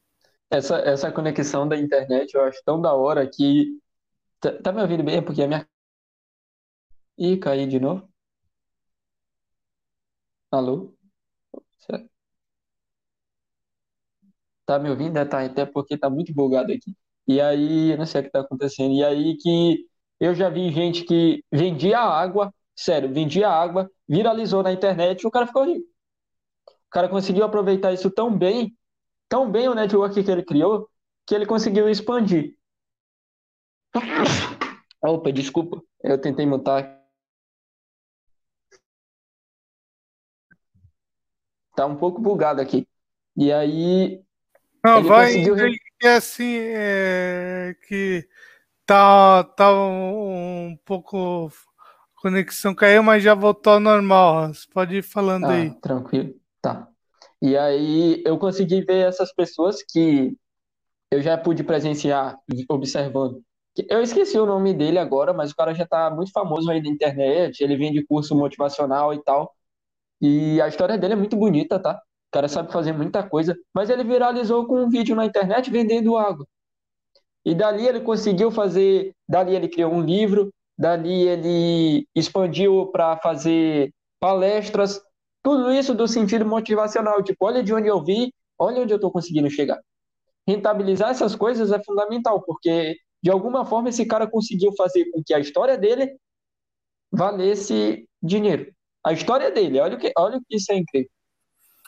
[0.48, 3.79] Essa, essa conexão da internet eu acho tão da hora que.
[4.40, 5.22] Tá, tá me ouvindo bem?
[5.24, 5.66] Porque a minha.
[7.26, 8.08] Ih, caí de novo.
[10.56, 10.94] Alô?
[14.66, 15.18] Tá me ouvindo?
[15.18, 16.94] É, tá, até porque tá muito bugado aqui.
[17.26, 18.92] E aí, eu não sei o que tá acontecendo.
[18.94, 19.86] E aí que
[20.20, 25.30] eu já vi gente que vendia água, sério, vendia água, viralizou na internet e o
[25.30, 25.86] cara ficou rico.
[26.88, 28.76] O cara conseguiu aproveitar isso tão bem,
[29.28, 30.88] tão bem o network que ele criou,
[31.26, 32.56] que ele conseguiu expandir.
[35.02, 37.00] Opa, desculpa, eu tentei mutar.
[41.74, 42.86] Tá um pouco bugado aqui.
[43.36, 44.22] E aí.
[44.84, 45.56] Não, vai conseguiu.
[46.02, 48.28] é assim, é, que
[48.86, 51.50] tá, tá um, um pouco.
[52.16, 54.48] A conexão caiu, mas já voltou ao normal.
[54.48, 55.80] Você pode ir falando Ah, aí.
[55.80, 56.34] tranquilo.
[56.60, 56.86] Tá.
[57.40, 60.36] E aí eu consegui ver essas pessoas que
[61.10, 63.42] eu já pude presenciar observando.
[63.88, 66.88] Eu esqueci o nome dele agora, mas o cara já tá muito famoso aí na
[66.88, 69.54] internet, ele vende curso motivacional e tal.
[70.20, 71.94] E a história dele é muito bonita, tá?
[71.94, 76.16] O cara sabe fazer muita coisa, mas ele viralizou com um vídeo na internet vendendo
[76.16, 76.46] água.
[77.44, 83.92] E dali ele conseguiu fazer, dali ele criou um livro, dali ele expandiu para fazer
[84.20, 85.00] palestras,
[85.42, 89.10] tudo isso do sentido motivacional, tipo, olha de onde eu vi, olha onde eu estou
[89.10, 89.80] conseguindo chegar.
[90.46, 95.34] Rentabilizar essas coisas é fundamental, porque de alguma forma esse cara conseguiu fazer com que
[95.34, 96.16] a história dele
[97.12, 98.72] valesse dinheiro.
[99.04, 101.10] A história dele, olha o que, olha o que isso é incrível.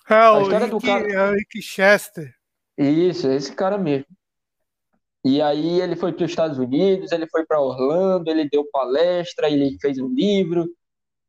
[0.09, 1.13] É A o história do Rick, cara.
[1.13, 2.35] é o Rick Chester.
[2.77, 4.07] Isso, é esse cara mesmo.
[5.25, 9.49] E aí ele foi para os Estados Unidos, ele foi para Orlando, ele deu palestra,
[9.49, 10.69] ele fez um livro.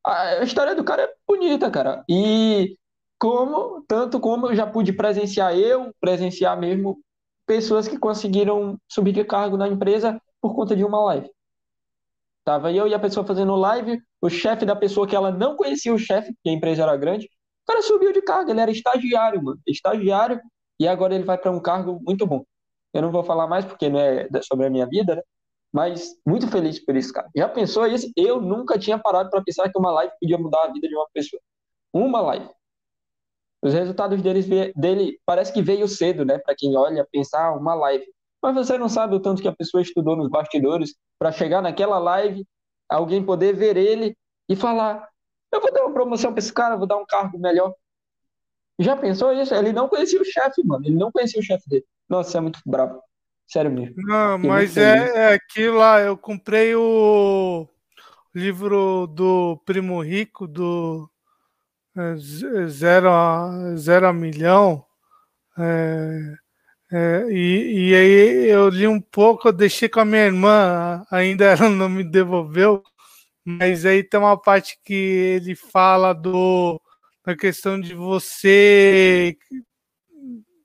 [0.05, 2.03] A história do cara é bonita, cara.
[2.09, 2.75] E
[3.19, 6.99] como, tanto como eu já pude presenciar eu, presenciar mesmo
[7.45, 11.29] pessoas que conseguiram subir de cargo na empresa por conta de uma live.
[12.45, 15.93] Tava eu e a pessoa fazendo live, o chefe da pessoa que ela não conhecia
[15.93, 19.41] o chefe, porque a empresa era grande, o cara subiu de cargo, ele era estagiário,
[19.41, 19.59] mano.
[19.65, 20.41] Estagiário,
[20.79, 22.43] e agora ele vai para um cargo muito bom.
[22.93, 25.21] Eu não vou falar mais porque não é sobre a minha vida, né?
[25.71, 27.29] Mas muito feliz por isso, cara.
[27.35, 28.11] Já pensou isso?
[28.15, 31.07] Eu nunca tinha parado para pensar que uma live podia mudar a vida de uma
[31.11, 31.41] pessoa.
[31.93, 32.49] Uma live.
[33.63, 34.45] Os resultados deles,
[34.75, 36.37] dele parece que veio cedo, né?
[36.37, 38.05] Para quem olha, pensar ah, uma live.
[38.41, 41.97] Mas você não sabe o tanto que a pessoa estudou nos bastidores para chegar naquela
[41.97, 42.45] live,
[42.89, 44.17] alguém poder ver ele
[44.49, 45.07] e falar:
[45.49, 47.73] eu vou dar uma promoção para esse cara, vou dar um cargo melhor.
[48.77, 49.55] Já pensou isso?
[49.55, 50.85] Ele não conhecia o chefe, mano.
[50.85, 51.85] Ele não conhecia o chefe dele.
[52.09, 53.01] Nossa, é muito bravo.
[53.47, 53.95] Sério mesmo.
[53.97, 56.01] Não, mas é, é aquilo lá.
[56.01, 57.65] Eu comprei o
[58.35, 61.09] livro do Primo Rico, do
[62.67, 64.83] Zero a, zero a Milhão.
[65.57, 66.33] É,
[66.91, 71.45] é, e, e aí eu li um pouco, eu deixei com a minha irmã, ainda
[71.53, 72.83] ela não me devolveu,
[73.45, 76.81] mas aí tem uma parte que ele fala do
[77.25, 79.37] da questão de você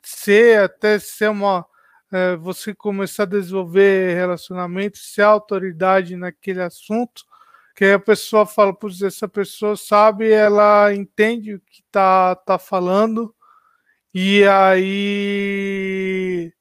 [0.05, 1.67] ser até ser uma
[2.12, 7.23] é, você começar a desenvolver relacionamento, ser autoridade naquele assunto,
[7.79, 13.33] que a pessoa fala, putz, essa pessoa sabe, ela entende o que tá, tá falando,
[14.12, 16.53] e aí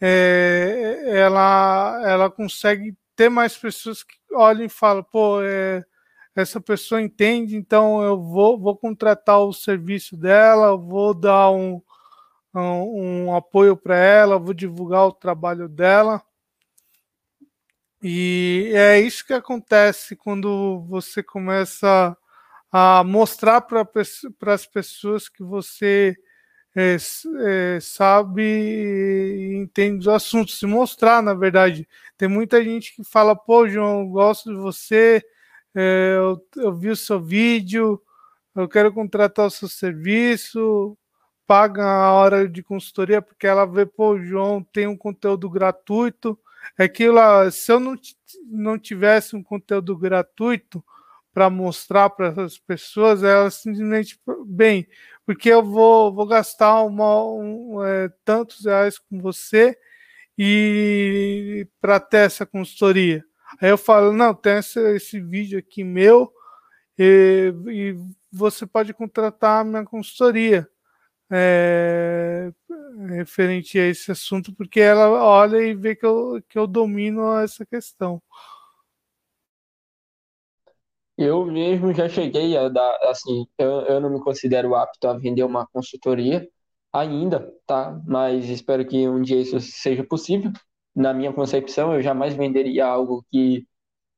[0.00, 5.84] é, ela, ela consegue ter mais pessoas que olhem e falam, pô, é,
[6.34, 11.80] essa pessoa entende, então eu vou, vou contratar o serviço dela, vou dar um,
[12.52, 16.20] um, um apoio para ela, vou divulgar o trabalho dela.
[18.02, 22.16] E é isso que acontece quando você começa
[22.70, 23.84] a mostrar para
[24.54, 26.16] as pessoas que você
[26.76, 26.96] é,
[27.46, 31.88] é, sabe e entende os assuntos, se mostrar, na verdade.
[32.16, 35.22] Tem muita gente que fala, pô, João, eu gosto de você,
[35.74, 38.00] é, eu, eu vi o seu vídeo,
[38.54, 40.96] eu quero contratar o seu serviço,
[41.46, 46.38] paga a hora de consultoria porque ela vê, pô, João tem um conteúdo gratuito.
[46.76, 47.94] É que lá, se eu não,
[48.46, 50.84] não tivesse um conteúdo gratuito
[51.32, 54.86] para mostrar para as pessoas, elas simplesmente, bem,
[55.24, 59.78] porque eu vou, vou gastar uma, um, é, tantos reais com você
[60.36, 63.24] e para ter essa consultoria.
[63.60, 66.32] Aí eu falo, não, tem esse, esse vídeo aqui meu
[66.98, 67.96] e, e
[68.32, 70.68] você pode contratar a minha consultoria
[71.30, 72.52] é,
[73.10, 77.64] referente a esse assunto, porque ela olha e vê que eu, que eu domino essa
[77.66, 78.22] questão.
[81.16, 85.42] Eu mesmo já cheguei a dar, assim, eu, eu não me considero apto a vender
[85.42, 86.48] uma consultoria
[86.92, 88.00] ainda, tá?
[88.06, 90.52] Mas espero que um dia isso seja possível.
[90.94, 93.66] Na minha concepção, eu jamais venderia algo que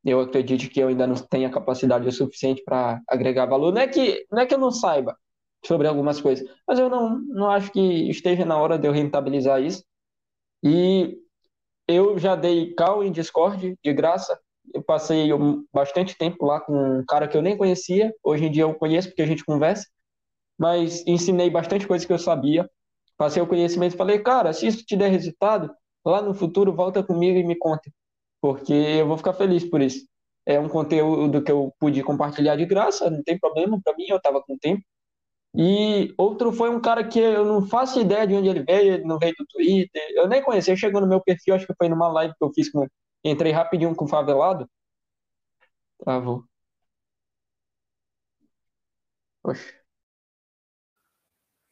[0.04, 3.72] eu acredito que eu ainda não tenha capacidade o suficiente para agregar valor.
[3.72, 5.16] Não é que, não é que eu não saiba,
[5.64, 6.48] sobre algumas coisas.
[6.66, 7.80] Mas eu não, não acho que
[8.10, 9.84] esteja na hora de eu rentabilizar isso.
[10.62, 11.18] E
[11.88, 14.38] eu já dei call em Discord de graça.
[14.74, 15.30] Eu passei
[15.72, 18.14] bastante tempo lá com um cara que eu nem conhecia.
[18.22, 19.86] Hoje em dia eu conheço porque a gente conversa.
[20.58, 22.68] Mas ensinei bastante coisa que eu sabia.
[23.16, 27.02] Passei o conhecimento e falei, cara, se isso te der resultado, lá no futuro volta
[27.02, 27.90] comigo e me conta.
[28.40, 30.06] porque eu vou ficar feliz por isso.
[30.46, 34.16] É um conteúdo que eu pude compartilhar de graça, não tem problema para mim, eu
[34.18, 34.82] estava com tempo.
[35.54, 39.04] E outro foi um cara que eu não faço ideia de onde ele veio, ele
[39.04, 42.08] não veio do Twitter, eu nem conheci, chegou no meu perfil, acho que foi numa
[42.08, 42.86] live que eu fiz com.
[43.24, 44.68] Entrei rapidinho com o Favelado.
[45.98, 46.44] Travou.
[49.42, 49.80] Poxa.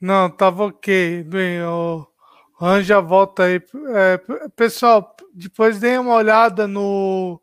[0.01, 1.23] Não, tava ok.
[1.25, 2.07] Bem, o
[2.61, 3.61] Anja volta aí.
[3.95, 4.19] É,
[4.57, 7.41] pessoal, depois deem uma olhada no,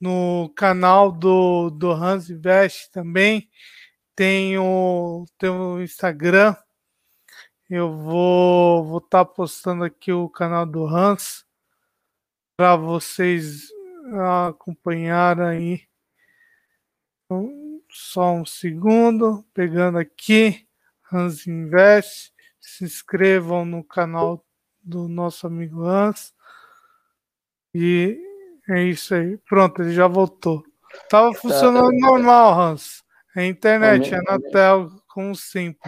[0.00, 3.48] no canal do, do Hans Invest também.
[4.16, 6.56] Tem o, tem o Instagram.
[7.68, 11.44] Eu vou vou estar tá postando aqui o canal do Hans
[12.56, 13.68] para vocês
[14.48, 15.82] acompanharem aí.
[17.24, 20.66] Então, só um segundo, pegando aqui.
[21.12, 22.32] Hans Invest.
[22.58, 24.42] Se inscrevam no canal
[24.82, 26.32] do nosso amigo Hans.
[27.74, 28.18] E
[28.70, 29.36] é isso aí.
[29.46, 30.64] Pronto, ele já voltou.
[31.10, 33.04] Tava tá, funcionando tá, normal, Hans.
[33.36, 35.78] A internet, a Anatel, como sempre.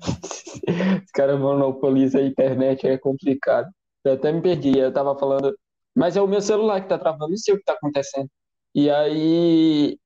[1.02, 3.70] Os caras monopolizam a internet, é complicado.
[4.04, 5.56] Eu até me perdi, eu tava falando.
[5.96, 8.28] Mas é o meu celular que tá travando, não sei o que tá acontecendo.
[8.74, 9.96] E aí,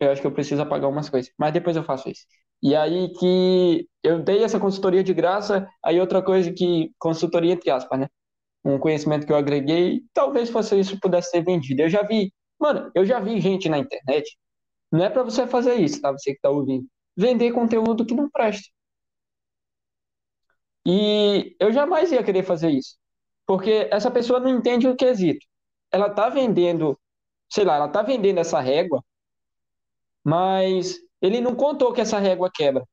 [0.00, 1.30] eu acho que eu preciso apagar umas coisas.
[1.38, 2.24] Mas depois eu faço isso.
[2.62, 7.70] E aí que eu dei essa consultoria de graça, aí outra coisa que, consultoria entre
[7.70, 8.08] aspas, né?
[8.64, 11.82] Um conhecimento que eu agreguei, talvez fosse isso pudesse ser vendido.
[11.82, 14.38] Eu já vi, mano, eu já vi gente na internet,
[14.92, 16.12] não é para você fazer isso, tá?
[16.12, 18.68] Você que tá ouvindo, vender conteúdo que não presta.
[20.86, 22.96] E eu jamais ia querer fazer isso,
[23.46, 25.46] porque essa pessoa não entende o quesito.
[25.90, 26.98] Ela tá vendendo,
[27.50, 29.02] sei lá, ela tá vendendo essa régua,
[30.24, 32.86] mas ele não contou que essa régua quebra.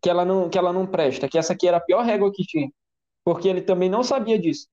[0.00, 2.44] Que ela não, que ela não presta, que essa aqui era a pior régua que
[2.44, 2.70] tinha.
[3.24, 4.68] Porque ele também não sabia disso.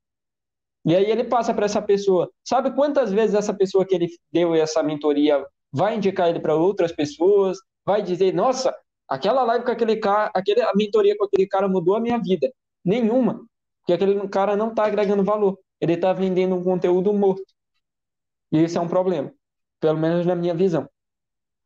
[0.85, 2.29] E aí ele passa para essa pessoa.
[2.43, 6.91] Sabe quantas vezes essa pessoa que ele deu essa mentoria vai indicar ele para outras
[6.91, 8.75] pessoas, vai dizer, nossa,
[9.07, 12.51] aquela live com aquele cara, aquele, a mentoria com aquele cara mudou a minha vida.
[12.83, 13.45] Nenhuma.
[13.79, 15.57] Porque aquele cara não está agregando valor.
[15.79, 17.43] Ele está vendendo um conteúdo morto.
[18.51, 19.31] E isso é um problema.
[19.79, 20.87] Pelo menos na minha visão.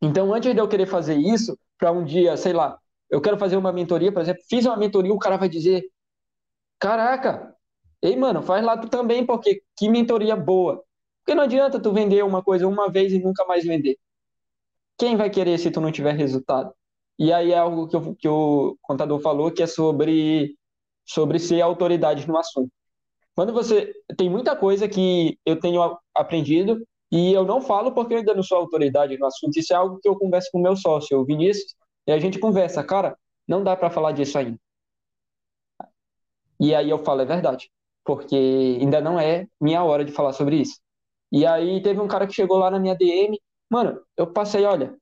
[0.02, 2.78] Então, antes de eu querer fazer isso, para um dia, sei lá,
[3.10, 5.84] eu quero fazer uma mentoria, por exemplo, fiz uma mentoria, o cara vai dizer:
[6.80, 7.56] Caraca,
[8.02, 10.84] ei, mano, faz lá tu também, porque que mentoria boa.
[11.20, 13.98] Porque não adianta tu vender uma coisa uma vez e nunca mais vender.
[14.98, 16.74] Quem vai querer se tu não tiver resultado?
[17.20, 20.56] E aí é algo que, eu, que o contador falou, que é sobre,
[21.06, 22.72] sobre ser autoridade no assunto.
[23.36, 23.94] Quando você.
[24.18, 28.44] Tem muita coisa que eu tenho aprendido e eu não falo porque eu ainda não
[28.44, 29.58] sou autoridade no assunto.
[29.58, 31.76] Isso é algo que eu converso com o meu sócio, o Vinícius,
[32.08, 33.18] e a gente conversa, cara,
[33.48, 34.60] não dá para falar disso ainda.
[36.60, 37.70] E aí eu falo, é verdade,
[38.08, 38.36] porque
[38.82, 40.80] ainda não é minha hora de falar sobre isso.
[41.30, 43.38] E aí teve um cara que chegou lá na minha DM,
[43.70, 44.96] mano, eu passei, olha,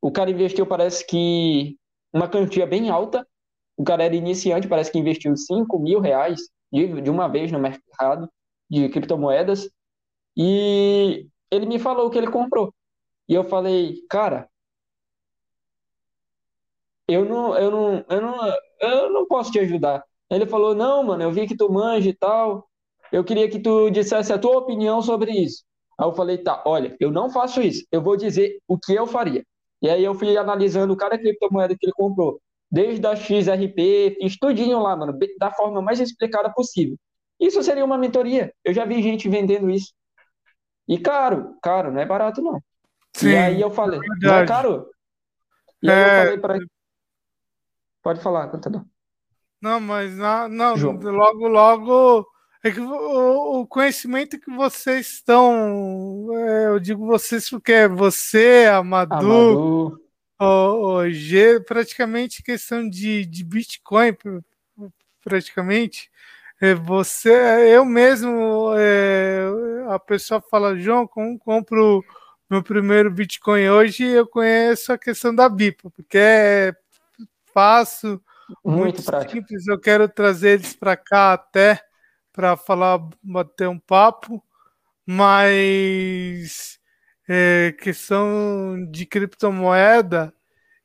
[0.00, 1.76] o cara investiu, parece que
[2.12, 3.28] uma quantia bem alta,
[3.76, 6.40] o cara era iniciante, parece que investiu 5 mil reais
[6.72, 8.30] de, de uma vez no mercado
[8.70, 9.68] de criptomoedas,
[10.36, 12.74] e ele me falou que ele comprou.
[13.28, 14.48] E eu falei, cara,
[17.08, 20.02] eu não, eu não, eu não, eu não posso te ajudar.
[20.30, 22.68] Ele falou, não, mano, eu vi que tu manja e tal.
[23.12, 25.64] Eu queria que tu dissesse a tua opinião sobre isso.
[25.98, 27.86] Aí eu falei, tá, olha, eu não faço isso.
[27.90, 29.44] Eu vou dizer o que eu faria.
[29.80, 32.40] E aí eu fui analisando cada criptomoeda que ele comprou.
[32.70, 36.96] Desde a XRP, fiz tudinho lá, mano, da forma mais explicada possível.
[37.38, 38.52] Isso seria uma mentoria.
[38.64, 39.92] Eu já vi gente vendendo isso.
[40.88, 42.60] E caro, caro, não é barato não.
[43.14, 44.88] Sim, e aí eu falei, é não é caro?
[45.82, 46.04] E aí é...
[46.04, 46.58] eu falei para
[48.02, 48.84] Pode falar, contador.
[49.66, 52.26] Não, mas não, não logo, logo
[52.62, 58.66] é que o, o, conhecimento que vocês estão, é, eu digo vocês porque é você,
[58.72, 60.00] Amadu,
[60.38, 64.16] O, o G, praticamente questão de, de Bitcoin,
[65.20, 66.12] praticamente.
[66.60, 67.32] É, você,
[67.74, 69.48] eu mesmo, é,
[69.88, 72.04] a pessoa fala, João, como compro
[72.48, 74.04] meu primeiro Bitcoin hoje?
[74.04, 76.72] Eu conheço a questão da BIPA, porque é
[77.52, 78.22] fácil,
[78.64, 79.66] muito, muito simples.
[79.66, 81.80] Eu quero trazer eles para cá até
[82.32, 84.44] para falar, bater um papo,
[85.06, 86.78] mas
[87.28, 90.34] é, questão de criptomoeda,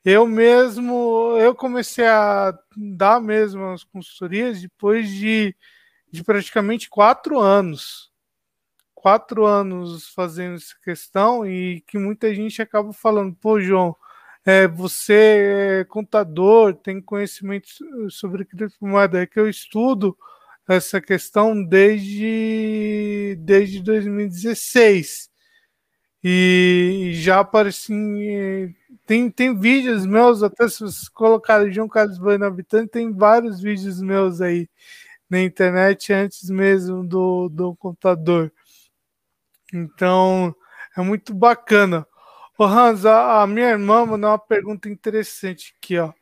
[0.03, 5.55] eu mesmo, eu comecei a dar mesmo as consultorias depois de,
[6.11, 8.09] de praticamente quatro anos.
[8.95, 13.95] Quatro anos fazendo essa questão e que muita gente acaba falando, pô, João,
[14.45, 17.67] é, você é contador, tem conhecimento
[18.09, 20.17] sobre criptomoeda, é que eu estudo
[20.67, 25.29] essa questão desde, desde 2016.
[26.23, 28.75] E já apareci.
[29.07, 34.01] Tem, tem vídeos meus, até se vocês colocarem João Carlos Bueno Habitante, tem vários vídeos
[34.01, 34.69] meus aí
[35.29, 38.51] na internet antes mesmo do, do computador.
[39.73, 40.53] Então,
[40.95, 42.05] é muito bacana.
[42.61, 46.13] Ô Hans, a, a minha irmã mandou uma pergunta interessante aqui, ó.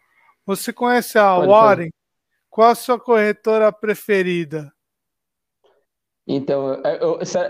[0.45, 1.77] Você conhece a Pode Warren?
[1.77, 1.93] Fazer.
[2.49, 4.71] Qual a sua corretora preferida?
[6.25, 7.49] Então, eu, será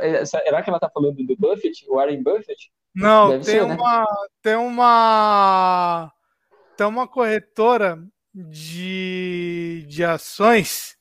[0.63, 2.71] que ela está falando do Buffett, Warren Buffett?
[2.95, 3.75] Não, Deve tem ser, né?
[3.75, 4.05] uma, né?
[4.41, 6.11] tem uma
[6.75, 10.97] tem uma corretora de, de ações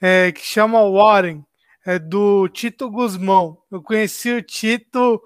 [0.00, 1.44] é, que chama Warren,
[1.84, 3.58] é do Tito Guzmão.
[3.70, 5.20] Eu conheci o Tito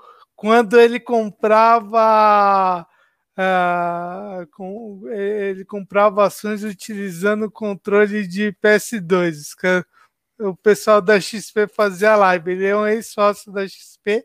[0.44, 2.86] quando ele comprava
[3.32, 9.54] uh, com, ele comprava ações utilizando o controle de PS2.
[10.38, 12.52] O pessoal da XP fazia live.
[12.52, 14.22] Ele é um ex-sócio da XP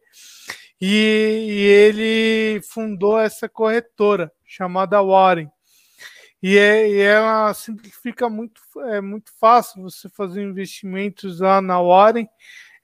[0.82, 5.50] e, e ele fundou essa corretora chamada Warren.
[6.44, 12.28] E, é, e ela simplifica muito, é muito fácil você fazer investimentos lá na Warren.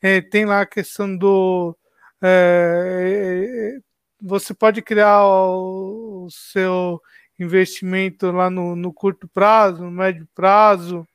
[0.01, 1.77] É, tem lá a questão do.
[2.25, 3.77] É,
[4.19, 6.99] você pode criar o, o, seu
[7.39, 11.07] investimento lá no, no curto prazo, no médio prazo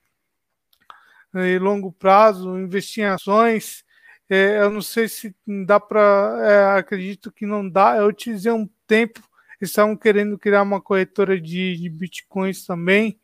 [1.34, 3.84] e longo prazo, investir em ações.
[4.28, 5.34] É, eu não sei se
[5.66, 6.38] dá para.
[6.44, 7.96] É, acredito que não dá.
[7.96, 9.20] Eu utilizei um tempo
[9.60, 13.20] estavam querendo criar uma corretora de, de bitcoins também.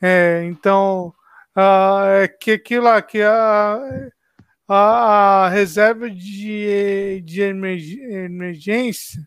[0.00, 1.14] É, então,
[1.56, 3.78] uh, que aquilo lá, que a,
[4.68, 9.26] a, a reserva de, de emergência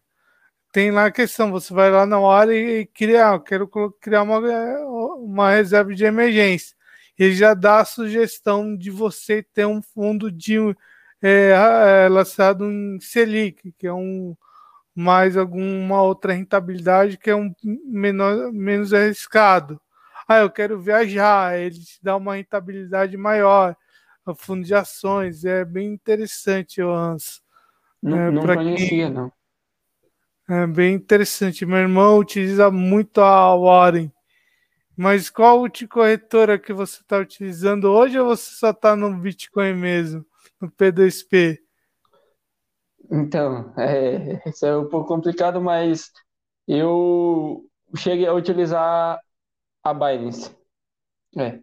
[0.72, 3.68] tem lá a questão, você vai lá na hora e, e criar, eu quero
[4.00, 4.40] criar uma,
[5.16, 6.76] uma reserva de emergência.
[7.18, 10.58] Ele já dá a sugestão de você ter um fundo de
[11.22, 14.36] é, é lançado em Selic, que é um,
[14.96, 19.82] mais alguma outra rentabilidade que é um menor, menos arriscado.
[20.28, 23.76] Ah, eu quero viajar, ele te dá uma rentabilidade maior.
[24.32, 27.41] O fundo de ações é bem interessante, Hans.
[28.01, 29.09] Não, é, não conhecia, quem...
[29.09, 29.32] não.
[30.49, 31.65] É bem interessante.
[31.65, 34.11] Meu irmão utiliza muito a Warren.
[34.95, 40.25] Mas qual corretora que você está utilizando hoje ou você só está no Bitcoin mesmo,
[40.59, 41.59] no P2P?
[43.11, 46.11] Então, é, isso é um pouco complicado, mas
[46.67, 47.65] eu
[47.95, 49.19] cheguei a utilizar
[49.84, 50.55] a Binance.
[51.38, 51.59] É.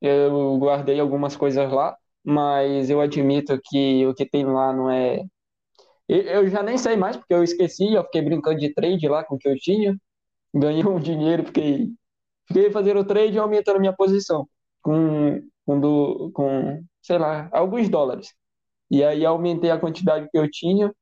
[0.00, 5.24] Eu guardei algumas coisas lá, mas eu admito que o que tem lá não é.
[6.08, 9.36] Eu já nem sei mais, porque eu esqueci, eu fiquei brincando de trade lá com
[9.36, 9.96] o que eu tinha.
[10.54, 11.88] Ganhei um dinheiro, fiquei,
[12.48, 14.48] fiquei fazendo trade e aumentando minha posição
[14.82, 18.34] com, com, do, com, sei lá, alguns dólares.
[18.90, 20.92] E aí aumentei a quantidade que eu tinha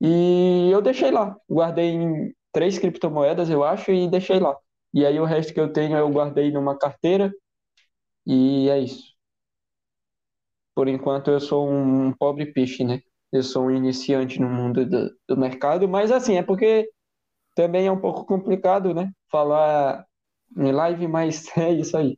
[0.00, 1.36] e eu deixei lá.
[1.48, 4.56] Guardei em três criptomoedas, eu acho, e deixei lá.
[4.94, 7.32] E aí o resto que eu tenho eu guardei numa carteira
[8.30, 9.12] e é isso.
[10.72, 13.02] Por enquanto eu sou um pobre peixe, né?
[13.32, 16.88] Eu sou um iniciante no mundo do, do mercado, mas assim, é porque
[17.56, 19.10] também é um pouco complicado, né?
[19.28, 20.06] Falar
[20.56, 22.16] em live, mas é isso aí.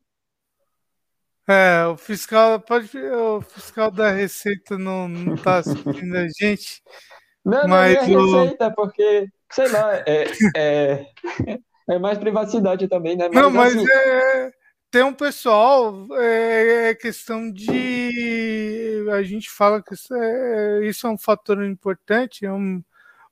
[1.48, 6.82] É, o fiscal pode, o fiscal da Receita não, não tá assistindo a gente.
[7.44, 8.36] Não, mas não é o...
[8.36, 11.06] Receita, porque, sei lá, é, é,
[11.90, 13.28] é, mais privacidade também, né?
[13.28, 13.84] Mas, não, mas assim...
[13.90, 14.52] é,
[14.92, 19.06] tem um pessoal, é, é, questão de.
[19.12, 22.84] A gente fala que isso é, isso é um fator importante, é um,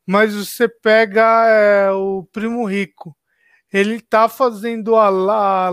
[0.07, 3.17] mas você pega é, o primo rico.
[3.73, 5.69] Ele tá fazendo a, a,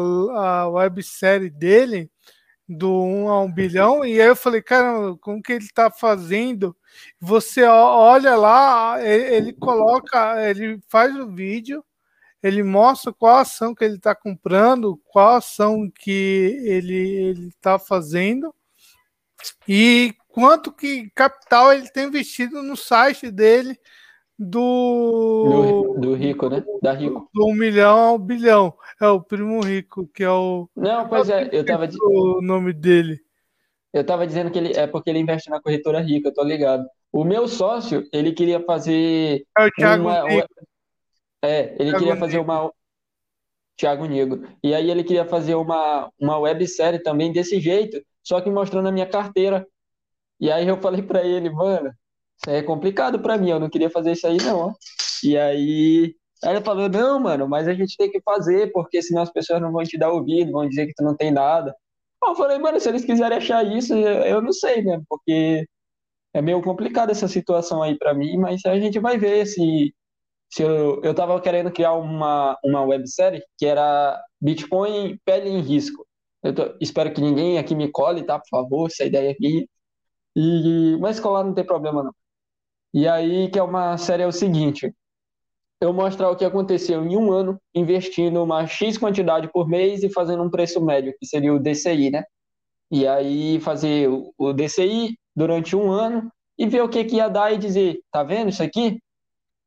[0.63, 2.11] a websérie dele
[2.69, 6.75] do 1 a 1 bilhão, e aí eu falei, cara, como que ele está fazendo?
[7.21, 11.83] Você olha lá, ele, coloca, ele faz o vídeo,
[12.41, 18.53] ele mostra qual ação que ele está comprando, qual ação que ele está fazendo
[19.67, 23.77] e quanto que capital ele tem investido no site dele
[24.39, 26.63] do, do, do rico, né?
[26.81, 27.27] Da rico.
[27.33, 28.73] Do um milhão ao bilhão.
[29.01, 30.69] É o primo rico, que é o.
[30.75, 33.19] Não, pois é, eu tava O nome dele.
[33.91, 36.85] Eu tava dizendo que ele é porque ele investe na corretora rica, eu tô ligado.
[37.11, 39.43] O meu sócio, ele queria fazer.
[39.57, 40.47] É o Thiago uma, uma...
[41.43, 42.71] É, ele Thiago queria fazer uma.
[43.77, 44.47] Thiago Negro.
[44.63, 48.91] E aí ele queria fazer uma, uma websérie também desse jeito, só que mostrando a
[48.91, 49.65] minha carteira.
[50.39, 53.69] E aí eu falei para ele, mano, isso aí é complicado para mim, eu não
[53.69, 54.73] queria fazer isso aí, não.
[55.23, 59.21] E aí, aí ele falou, não, mano, mas a gente tem que fazer, porque senão
[59.21, 61.75] as pessoas não vão te dar ouvido, vão dizer que tu não tem nada.
[62.23, 65.01] Eu falei, mano, se eles quiserem achar isso, eu não sei, né?
[65.07, 65.65] Porque
[66.33, 69.93] é meio complicado essa situação aí para mim, mas a gente vai ver se,
[70.49, 76.05] se eu, eu tava querendo criar uma, uma websérie que era Bitcoin pele em risco.
[76.43, 78.39] Eu tô, espero que ninguém aqui me cole, tá?
[78.39, 79.67] Por favor, essa ideia aqui.
[80.35, 82.13] E, mas colar não tem problema, não.
[82.93, 84.93] E aí, que é uma série é o seguinte:
[85.81, 90.11] eu mostrar o que aconteceu em um ano, investindo uma X quantidade por mês e
[90.11, 92.23] fazendo um preço médio, que seria o DCI, né?
[92.91, 97.53] E aí fazer o DCI durante um ano e ver o que, que ia dar
[97.53, 98.99] e dizer, tá vendo isso aqui?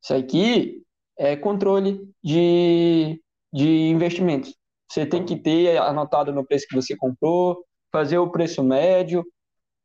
[0.02, 0.82] Isso aqui
[1.18, 3.22] é controle de,
[3.52, 4.54] de investimentos.
[4.90, 9.24] Você tem que ter anotado no preço que você comprou, fazer o preço médio,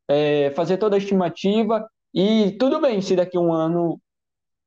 [0.08, 4.00] é, fazer toda a estimativa e tudo bem se daqui a um ano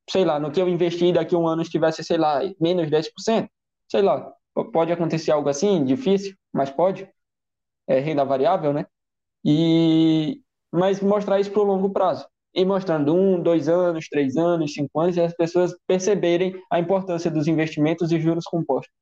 [0.09, 3.47] sei lá, no que eu investi daqui a um ano estivesse, sei lá, menos 10%,
[3.87, 4.33] sei lá,
[4.73, 7.07] pode acontecer algo assim, difícil, mas pode,
[7.87, 8.85] é renda variável, né?
[9.45, 10.41] E,
[10.71, 12.27] mas mostrar isso para o longo prazo.
[12.53, 17.29] E mostrando um, dois anos, três anos, cinco anos, e as pessoas perceberem a importância
[17.29, 18.93] dos investimentos e juros compostos.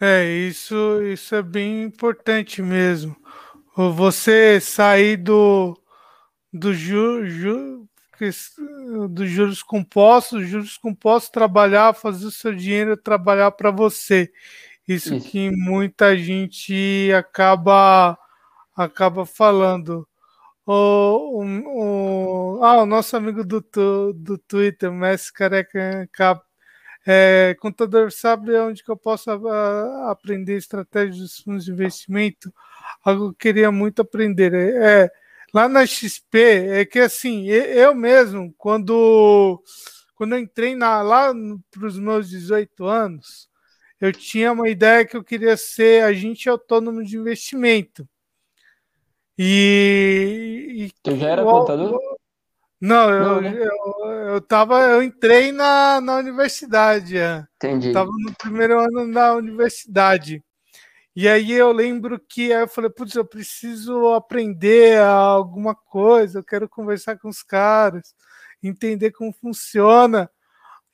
[0.00, 3.16] É, isso, isso é bem importante mesmo.
[3.76, 5.78] Você sair do,
[6.52, 7.88] do ju, ju,
[9.08, 14.32] dos juros compostos, juros compostos trabalhar, fazer o seu dinheiro trabalhar para você.
[14.86, 18.18] Isso, Isso, que muita gente acaba
[18.76, 20.06] acaba falando.
[20.66, 23.60] O, o, o, ah, o nosso amigo do,
[24.14, 26.42] do Twitter, Messi Careca Cap,
[27.06, 32.52] é, contador, sabe onde que eu posso a, a, aprender estratégias dos fundos de investimento?
[33.04, 34.54] Algo que eu queria muito aprender.
[34.54, 35.10] É,
[35.52, 39.62] Lá na XP, é que assim, eu mesmo, quando,
[40.14, 41.30] quando eu entrei na, lá
[41.70, 43.50] para os meus 18 anos,
[44.00, 48.08] eu tinha uma ideia que eu queria ser agente autônomo de investimento.
[49.38, 50.86] E.
[50.86, 51.98] e tu já era eu, contador?
[52.80, 53.56] Não, eu, não né?
[53.56, 57.16] eu, eu, tava, eu entrei na, na universidade.
[57.16, 57.44] É.
[57.56, 57.88] Entendi.
[57.88, 60.42] Estava no primeiro ano da universidade.
[61.14, 66.66] E aí eu lembro que eu falei, putz, eu preciso aprender alguma coisa, eu quero
[66.68, 68.14] conversar com os caras,
[68.62, 70.30] entender como funciona.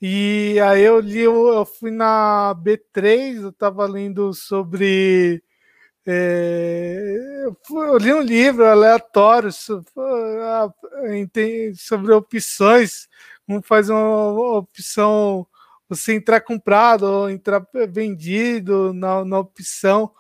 [0.00, 5.42] E aí eu li, eu fui na B3, eu estava lendo sobre.
[6.06, 9.84] É, eu li um livro aleatório sobre,
[11.76, 13.08] sobre opções,
[13.46, 15.46] como faz uma opção
[15.88, 20.12] você entrar comprado ou entrar vendido na, na opção.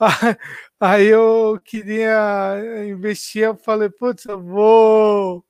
[0.80, 5.44] Aí eu queria investir, eu falei, putz, eu vou.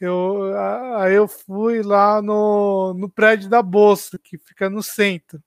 [0.00, 0.52] Eu,
[0.98, 5.40] aí eu fui lá no, no prédio da Bolsa, que fica no centro.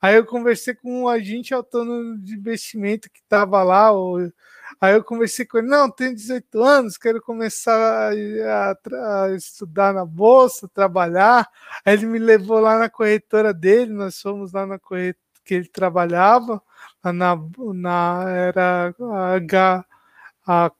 [0.00, 3.90] Aí eu conversei com um agente autônomo de investimento que estava lá,
[4.80, 9.92] Aí eu conversei com ele, não, tenho 18 anos, quero começar a, a, a, estudar
[9.94, 11.48] na bolsa, trabalhar.
[11.84, 15.68] Aí ele me levou lá na corretora dele, nós fomos lá na corretora que ele
[15.68, 16.62] trabalhava,
[17.02, 17.34] na,
[17.74, 19.84] na era a H
[20.46, 20.70] a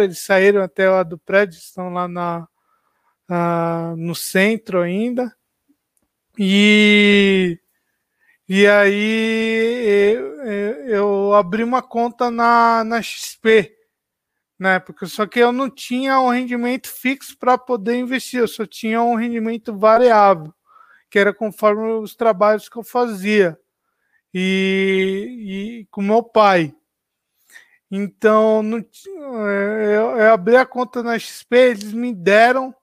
[0.00, 2.48] eles saíram até lá do prédio, estão lá na,
[3.96, 5.34] no centro ainda.
[6.38, 7.58] E
[8.48, 10.16] e aí
[10.86, 13.74] eu, abri uma conta na, na XP,
[14.58, 14.78] né?
[14.78, 19.02] Porque só que eu não tinha um rendimento fixo para poder investir, eu só tinha
[19.02, 20.52] um rendimento variável,
[21.10, 23.58] que era conforme os trabalhos que eu fazia.
[24.34, 26.74] E, e com meu pai.
[27.90, 28.82] Então, não,
[29.50, 32.74] eu, eu abri a conta na XP, eles me deram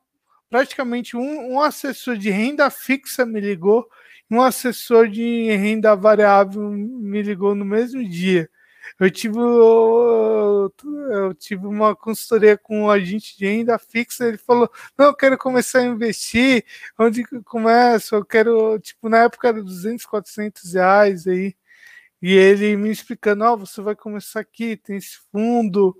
[0.49, 3.89] praticamente um, um assessor de renda fixa me ligou
[4.29, 8.49] um assessor de renda variável me ligou no mesmo dia.
[8.99, 14.27] Eu tive, eu tive uma consultoria com um agente de renda fixa.
[14.27, 16.65] Ele falou: Não, eu quero começar a investir.
[16.97, 18.15] Onde que eu começo?
[18.15, 21.55] Eu quero, tipo, na época era 200, 400 reais aí.
[22.21, 25.95] E ele me explicando: Ó, oh, você vai começar aqui, tem esse fundo,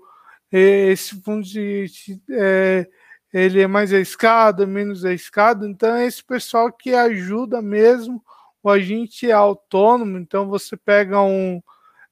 [0.52, 1.86] esse fundo de.
[1.86, 2.88] de é,
[3.32, 5.66] ele é mais arriscado, é menos arriscado.
[5.66, 8.22] Então, é esse pessoal que ajuda mesmo.
[8.62, 11.62] O agente é autônomo, então você pega um.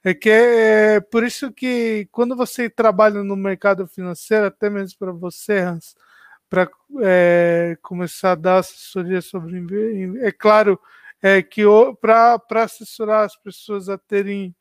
[0.05, 4.99] É que é, é por isso que quando você trabalha no mercado financeiro, até mesmo
[4.99, 5.95] para você, Hans,
[6.49, 6.71] para
[7.03, 9.59] é, começar a dar assessoria sobre.
[10.23, 10.81] É claro
[11.23, 11.63] é, que
[12.01, 14.55] para assessorar as pessoas a terem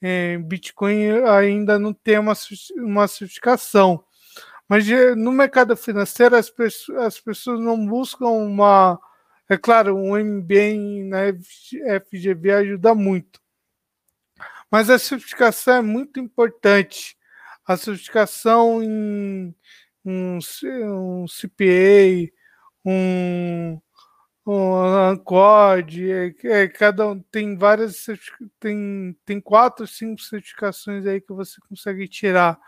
[0.00, 2.34] é, Bitcoin ainda não tem uma,
[2.76, 4.04] uma certificação.
[4.68, 4.86] Mas
[5.16, 9.00] no mercado financeiro, as, pessoas, as pessoas não buscam uma.
[9.48, 11.18] É claro, um MBA na
[12.00, 13.40] FGV ajuda muito.
[14.70, 17.16] Mas a certificação é muito importante.
[17.64, 19.54] A certificação em
[20.04, 20.38] um,
[20.74, 22.32] um CPA,
[22.84, 23.80] um,
[24.46, 28.06] um Ancord, é, é, cada um tem várias
[28.60, 32.58] tem, tem quatro, cinco certificações aí que você consegue tirar.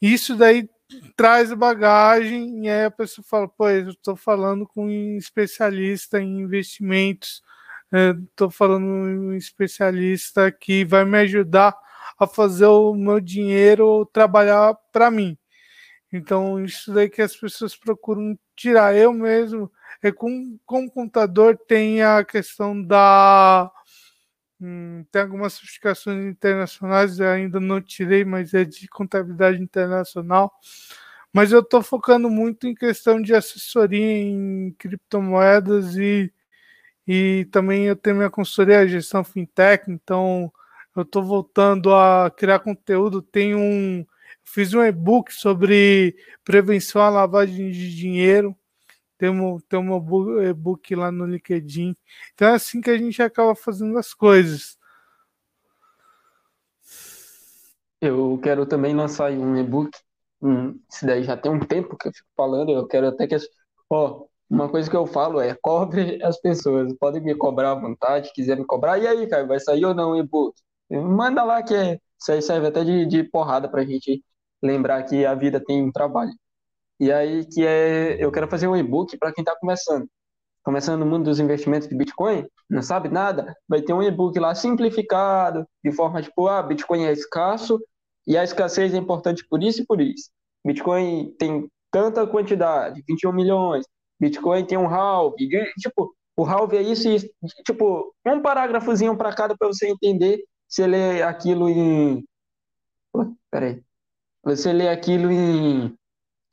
[0.00, 0.68] Isso daí
[1.16, 6.40] traz bagagem e aí a pessoa fala, pô, eu estou falando com um especialista em
[6.40, 7.42] investimentos,
[8.30, 11.76] estou falando com um especialista que vai me ajudar
[12.18, 15.36] a fazer o meu dinheiro trabalhar para mim.
[16.12, 18.96] Então, isso daí que as pessoas procuram tirar.
[18.96, 19.70] Eu mesmo,
[20.02, 23.70] é com, como computador, tem a questão da.
[24.60, 30.52] Hum, tem algumas certificações internacionais, ainda não tirei, mas é de contabilidade internacional.
[31.32, 36.32] Mas eu estou focando muito em questão de assessoria em criptomoedas e,
[37.06, 40.52] e também eu tenho minha consultoria gestão fintech, então
[40.96, 43.22] eu estou voltando a criar conteúdo.
[43.22, 44.06] Tem um
[44.44, 48.56] Fiz um e-book sobre prevenção à lavagem de dinheiro.
[49.18, 51.96] Tem um, um e-book lá no LinkedIn.
[52.34, 54.76] Então é assim que a gente acaba fazendo as coisas.
[58.00, 59.90] Eu quero também lançar um e-book.
[60.42, 62.70] Hum, isso daí já tem um tempo que eu fico falando.
[62.70, 63.34] Eu quero até que.
[63.34, 63.46] As...
[63.90, 66.92] Ó, uma coisa que eu falo é cobre as pessoas.
[66.98, 68.98] Podem me cobrar à vontade, quiser me cobrar.
[68.98, 70.54] E aí, cara, vai sair ou não o e-book?
[70.90, 71.98] Manda lá que é...
[72.20, 74.22] isso aí serve até de, de porrada pra gente
[74.62, 76.32] lembrar que a vida tem trabalho.
[76.98, 80.08] E aí que é, eu quero fazer um e-book para quem está começando.
[80.62, 84.54] Começando no mundo dos investimentos de Bitcoin, não sabe nada, vai ter um e-book lá
[84.54, 87.80] simplificado, de forma tipo, ah, Bitcoin é escasso
[88.26, 90.30] e a escassez é importante por isso e por isso.
[90.64, 93.86] Bitcoin tem tanta quantidade, 21 milhões.
[94.18, 97.18] Bitcoin tem um halve, tipo, o halve é isso e
[97.64, 102.24] tipo, um parágrafozinho para cada para você entender se ele é aquilo em
[103.50, 103.82] Peraí.
[104.42, 105.96] Você lê aquilo em,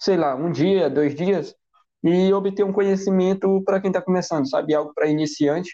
[0.04, 1.56] sei lá, um dia, dois dias,
[2.04, 4.74] e obter um conhecimento para quem está começando, sabe?
[4.76, 5.72] Algo para iniciante.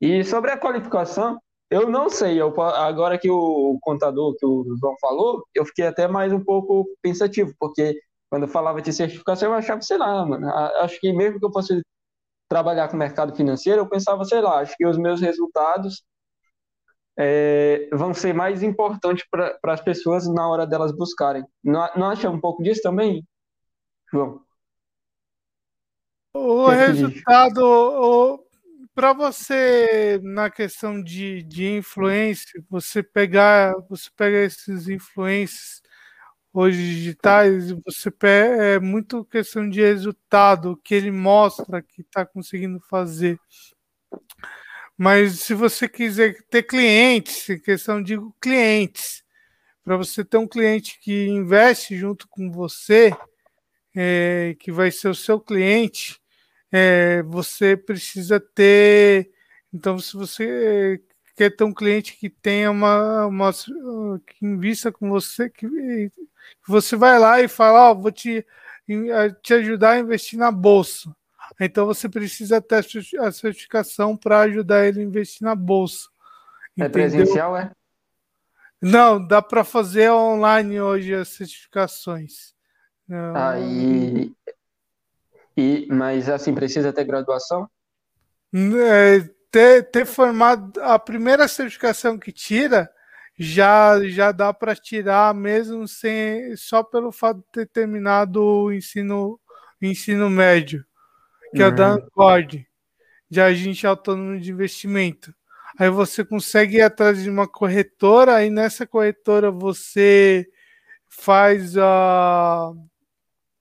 [0.00, 1.38] E sobre a qualificação,
[1.70, 2.40] eu não sei.
[2.40, 6.86] Eu, agora que o contador, que o João falou, eu fiquei até mais um pouco
[7.02, 7.96] pensativo, porque
[8.30, 10.48] quando eu falava de certificação, eu achava, sei lá, mano,
[10.82, 11.80] acho que mesmo que eu fosse
[12.48, 16.02] trabalhar com mercado financeiro, eu pensava, sei lá, acho que os meus resultados
[17.18, 21.44] é, vão ser mais importantes para as pessoas na hora delas buscarem.
[21.62, 23.24] Não, não acha um pouco disso também,
[24.10, 24.44] João?
[26.34, 28.44] O é resultado,
[28.94, 35.82] para você, na questão de, de influência, você pegar, você pega esses influências
[36.52, 42.80] hoje digitais, você pega, é muito questão de resultado que ele mostra que está conseguindo
[42.80, 43.38] fazer.
[44.96, 49.24] Mas se você quiser ter clientes, questão de clientes,
[49.82, 53.16] para você ter um cliente que investe junto com você,
[53.94, 56.20] é, que vai ser o seu cliente,
[56.70, 59.30] é, você precisa ter.
[59.72, 61.02] Então, se você
[61.36, 66.12] quer ter um cliente que tenha uma, uma que invista com você, que, que
[66.68, 68.44] você vai lá e fala, ó, oh, vou te,
[69.42, 71.14] te ajudar a investir na bolsa.
[71.58, 72.84] Então você precisa ter
[73.18, 76.08] a certificação para ajudar ele a investir na bolsa.
[76.78, 77.70] É presencial, é?
[78.80, 82.54] Não, dá para fazer online hoje as certificações.
[83.34, 84.52] Aí, ah,
[85.56, 87.68] e, mas assim, precisa ter graduação?
[88.54, 92.90] É, ter, ter formado a primeira certificação que tira
[93.38, 99.40] já já dá para tirar mesmo sem só pelo fato de ter terminado o ensino
[99.80, 100.84] ensino médio
[101.54, 101.64] que uhum.
[101.64, 102.66] é o da Ancord,
[103.28, 105.34] de agente autônomo de investimento.
[105.78, 110.46] Aí você consegue ir atrás de uma corretora, aí nessa corretora você
[111.08, 112.72] faz a.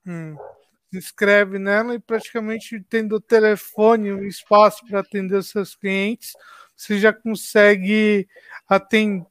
[0.10, 0.36] Hum,
[0.90, 6.34] se inscreve nela e praticamente tendo o telefone, o espaço para atender os seus clientes,
[6.76, 8.28] você já consegue
[8.68, 9.28] atender,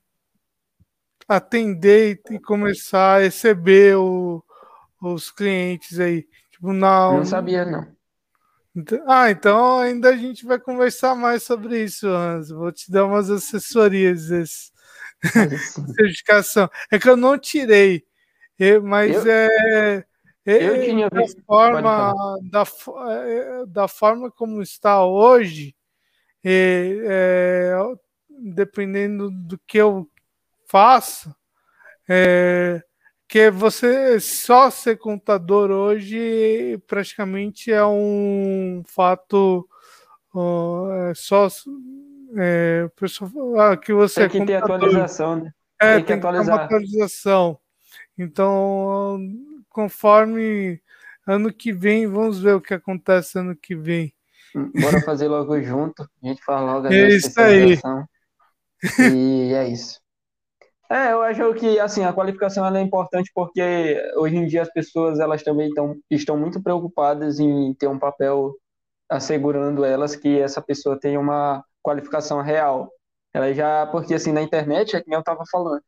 [1.26, 4.40] atender e começar a receber o,
[5.02, 6.28] os clientes aí.
[6.52, 7.88] Tipo, na, não sabia, não.
[9.08, 12.50] Ah, então ainda a gente vai conversar mais sobre isso, Hans.
[12.50, 14.70] Vou te dar umas assessorias desse.
[15.96, 16.70] certificação.
[16.92, 18.04] É que eu não tirei,
[18.84, 20.04] mas eu, é
[20.44, 22.64] eu tinha da forma da,
[23.22, 25.74] é, da forma como está hoje,
[26.44, 27.74] é, é,
[28.54, 30.08] dependendo do que eu
[30.66, 31.34] faço,
[32.08, 32.82] é,
[33.28, 39.68] que você só ser contador hoje praticamente é um fato
[40.34, 41.48] uh, é só
[42.36, 45.52] é, pessoa, ah, que você tem que é ter atualização, né?
[45.80, 46.56] É, tem que tem atualizar.
[46.56, 47.58] uma atualização.
[48.16, 49.18] Então,
[49.78, 50.82] conforme
[51.24, 54.12] ano que vem, vamos ver o que acontece ano que vem.
[54.52, 56.02] Bora fazer logo junto.
[56.02, 57.78] A gente fala logo é isso aí.
[58.98, 60.00] E é isso.
[60.90, 65.20] É, eu acho que assim a qualificação é importante porque hoje em dia as pessoas
[65.20, 68.54] elas também tão, estão muito preocupadas em ter um papel
[69.08, 72.90] assegurando elas que essa pessoa tenha uma qualificação real.
[73.32, 75.82] Ela já, porque assim na internet é que eu estava falando.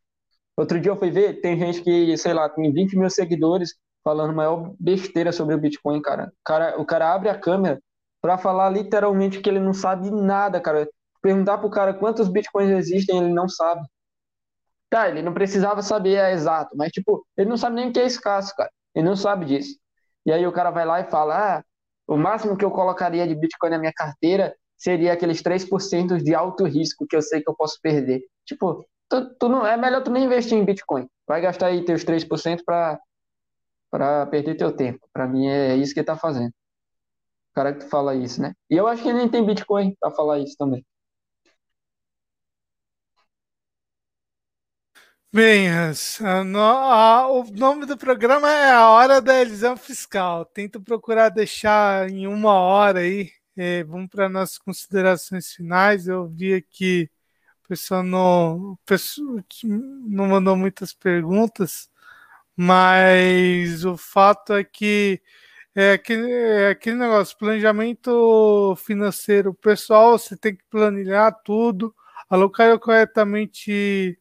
[0.57, 3.75] Outro dia eu fui ver, tem gente que, sei lá, tem 20 mil seguidores
[4.05, 6.33] falando maior besteira sobre o Bitcoin, cara.
[6.41, 7.81] O cara, o cara abre a câmera
[8.21, 10.89] para falar literalmente que ele não sabe nada, cara.
[11.23, 13.83] Perguntar pro cara quantos Bitcoins existem, ele não sabe.
[14.89, 18.01] Tá, ele não precisava saber é exato, mas tipo, ele não sabe nem o que
[18.01, 18.71] é escasso, cara.
[18.95, 19.79] Ele não sabe disso.
[20.27, 21.65] E aí o cara vai lá e fala: ah,
[22.09, 26.65] o máximo que eu colocaria de Bitcoin na minha carteira seria aqueles 3% de alto
[26.65, 28.23] risco que eu sei que eu posso perder.
[28.45, 31.09] Tipo, tu, tu não, é melhor tu nem investir em Bitcoin.
[31.27, 35.07] Vai gastar aí teus 3% para perder teu tempo.
[35.13, 36.51] Para mim é isso que ele tá fazendo.
[37.51, 38.55] O cara que fala isso, né?
[38.71, 40.85] E eu acho que nem tem Bitcoin para falar isso também.
[45.33, 45.69] Bem,
[47.31, 50.45] o nome do programa é A Hora da Elisão Fiscal.
[50.45, 53.31] Tento procurar deixar em uma hora aí.
[53.57, 56.09] É, vamos para nossas considerações finais.
[56.09, 57.09] Eu vi aqui
[57.71, 59.45] pessoal não, o pessoal
[60.09, 61.89] não mandou muitas perguntas,
[62.57, 65.23] mas o fato é que
[65.75, 71.95] é aquele, é aquele negócio, planejamento financeiro pessoal, você tem que planilhar tudo,
[72.29, 74.19] alocar corretamente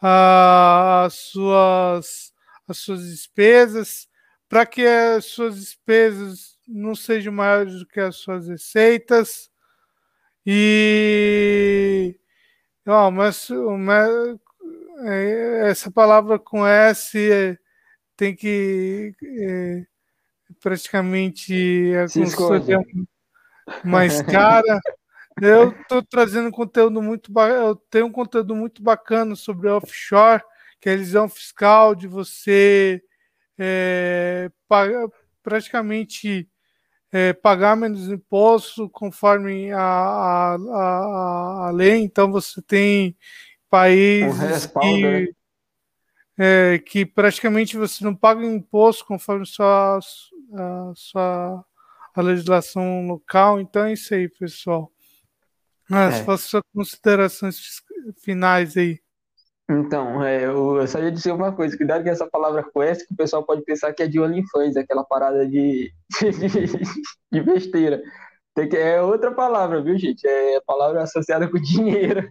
[0.00, 2.32] as suas,
[2.66, 4.08] as suas despesas,
[4.48, 9.50] para que as suas despesas não sejam maiores do que as suas receitas.
[10.46, 12.18] E
[12.86, 14.38] ó, mas, mas
[15.04, 17.58] é, essa palavra com S é,
[18.16, 19.86] tem que é,
[20.60, 22.78] praticamente consultoria
[23.84, 24.80] mais cara.
[25.40, 30.42] Eu estou trazendo conteúdo muito eu tenho um conteúdo muito bacana sobre offshore,
[30.80, 33.02] que é a elisão fiscal de você
[33.58, 35.08] é, pagar,
[35.42, 36.48] praticamente
[37.12, 42.02] é, pagar menos imposto conforme a, a, a, a, lei.
[42.02, 43.16] Então você tem
[43.70, 45.26] países um que, né?
[46.38, 51.64] é, que praticamente você não paga imposto conforme sua, a sua
[52.14, 53.60] a legislação local.
[53.60, 54.90] Então é isso aí, pessoal.
[55.88, 56.24] Mas é.
[56.24, 57.82] faça suas considerações
[58.22, 58.98] finais aí.
[59.68, 63.12] Então, é, eu, eu, só ia dizer uma coisa, cuidado com essa palavra quest, que
[63.12, 65.92] o pessoal pode pensar que é de OnlyFans, aquela parada de,
[67.32, 68.02] de, besteira.
[68.54, 70.26] Tem que, é outra palavra, viu, gente?
[70.26, 72.30] É palavra associada com dinheiro.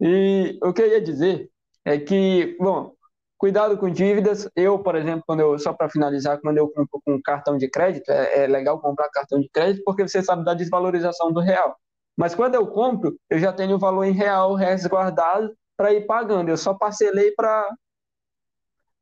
[0.00, 1.50] E o que eu ia dizer
[1.84, 2.94] é que, bom,
[3.38, 4.48] cuidado com dívidas.
[4.56, 8.10] Eu, por exemplo, quando eu, só para finalizar, quando eu compro com cartão de crédito,
[8.10, 11.76] é, é legal comprar cartão de crédito porque você sabe da desvalorização do real.
[12.16, 16.48] Mas quando eu compro, eu já tenho o valor em real resguardado para ir pagando.
[16.50, 17.68] Eu só parcelei para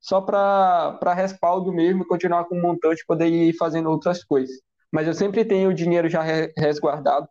[0.02, 4.54] só para respaldo mesmo, continuar com o montante, poder ir fazendo outras coisas.
[4.90, 6.20] Mas eu sempre tenho o dinheiro já
[6.58, 7.26] resguardado.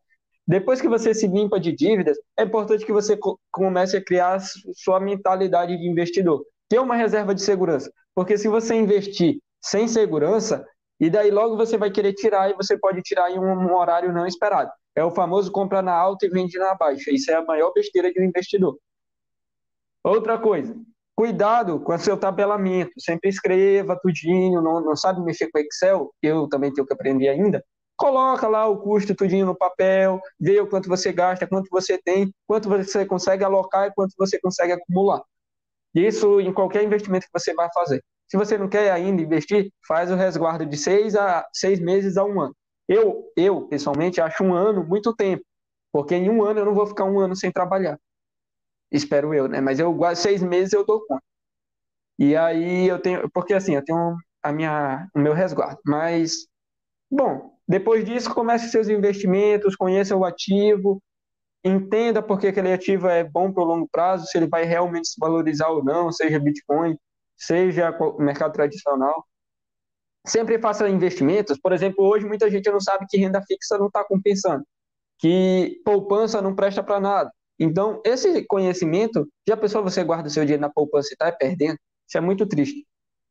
[0.48, 3.20] Depois que você se limpa de dívidas, é importante que você
[3.52, 4.40] comece a criar
[4.74, 6.44] sua mentalidade de investidor.
[6.68, 7.92] Ter uma reserva de segurança.
[8.16, 10.66] Porque se você investir sem segurança,
[11.00, 14.26] e daí logo você vai querer tirar, e você pode tirar em um horário não
[14.26, 14.72] esperado.
[14.96, 17.12] É o famoso comprar na alta e vende na baixa.
[17.12, 18.78] Isso é a maior besteira de um investidor.
[20.04, 20.76] Outra coisa,
[21.22, 22.94] cuidado com o seu tabelamento.
[22.98, 27.64] Sempre escreva tudinho, não, não sabe mexer com Excel, eu também tenho que aprender ainda.
[27.96, 32.34] Coloca lá o custo tudinho no papel, vê o quanto você gasta, quanto você tem,
[32.48, 35.22] quanto você consegue alocar e quanto você consegue acumular.
[35.94, 38.04] Isso em qualquer investimento que você vai fazer.
[38.28, 42.26] Se você não quer ainda investir, faz o resguardo de seis a seis meses a
[42.26, 42.56] um ano.
[42.88, 45.44] Eu, eu, pessoalmente, acho um ano muito tempo,
[45.94, 48.00] porque em um ano eu não vou ficar um ano sem trabalhar.
[48.92, 49.62] Espero eu, né?
[49.62, 51.24] Mas eu seis meses eu dou conta.
[52.20, 55.80] E aí eu tenho, porque assim, eu tenho a minha, o meu resguardo.
[55.86, 56.48] Mas,
[57.10, 61.02] bom, depois disso, comece seus investimentos, conheça o ativo,
[61.64, 65.10] entenda por que aquele ativo é bom para o longo prazo, se ele vai realmente
[65.10, 66.98] se valorizar ou não, seja Bitcoin,
[67.38, 69.26] seja mercado tradicional
[70.26, 71.60] sempre faça investimentos.
[71.60, 74.64] Por exemplo, hoje muita gente não sabe que renda fixa não está compensando,
[75.20, 77.32] que poupança não presta para nada.
[77.64, 81.78] Então, esse conhecimento, já pensou você guarda o seu dinheiro na poupança e está perdendo?
[82.08, 82.88] Isso é muito triste.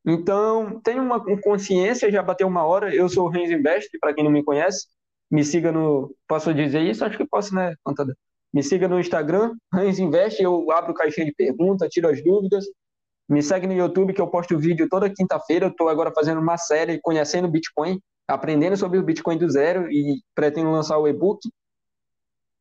[0.06, 2.94] Então, tenha uma consciência, já bateu uma hora.
[2.94, 4.86] Eu sou o Renzo Invest, para quem não me conhece,
[5.28, 6.14] me siga no.
[6.28, 7.04] Posso dizer isso?
[7.04, 8.14] Acho que posso, né, contador?
[8.52, 12.64] Me siga no Instagram, Hans Invest, eu abro caixinha de perguntas, tiro as dúvidas.
[13.28, 15.66] Me segue no YouTube, que eu posto vídeo toda quinta-feira.
[15.66, 20.22] Eu estou agora fazendo uma série conhecendo Bitcoin, aprendendo sobre o Bitcoin do zero e
[20.36, 21.40] pretendo lançar o e-book.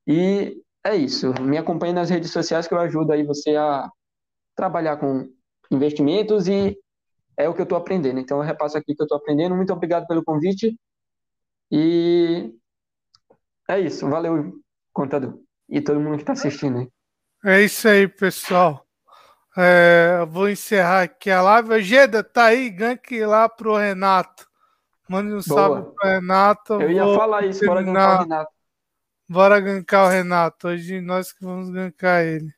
[0.08, 1.34] E é isso.
[1.42, 3.90] Me acompanhe nas redes sociais que eu ajudo aí você a
[4.56, 5.30] trabalhar com
[5.72, 6.78] investimentos e
[7.38, 8.20] é o que eu estou aprendendo.
[8.20, 9.56] Então eu repasso aqui que eu estou aprendendo.
[9.56, 10.78] Muito obrigado pelo convite.
[11.72, 12.54] E
[13.68, 14.10] é isso.
[14.10, 14.54] Valeu,
[14.92, 15.40] contador.
[15.68, 16.92] E todo mundo que está assistindo.
[17.46, 18.86] É isso aí, pessoal.
[19.58, 21.82] É, vou encerrar aqui a live.
[21.82, 24.48] Geda, tá aí, gank lá pro Renato.
[25.08, 25.42] Mande um Boa.
[25.42, 26.74] salve pro Renato.
[26.82, 28.59] Eu ia falar isso, bora gankar o Renato.
[29.30, 30.70] Bora gankar o Renato.
[30.70, 32.52] Hoje nós que vamos gankar ele.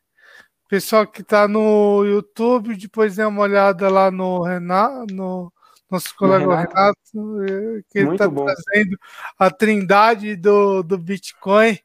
[0.70, 5.52] Pessoal que tá no YouTube, depois dê uma olhada lá no Renato, no
[5.90, 6.98] nosso colega no Renato.
[7.14, 8.98] Renato, eh, que ele está trazendo
[9.38, 11.78] a trindade do, do Bitcoin.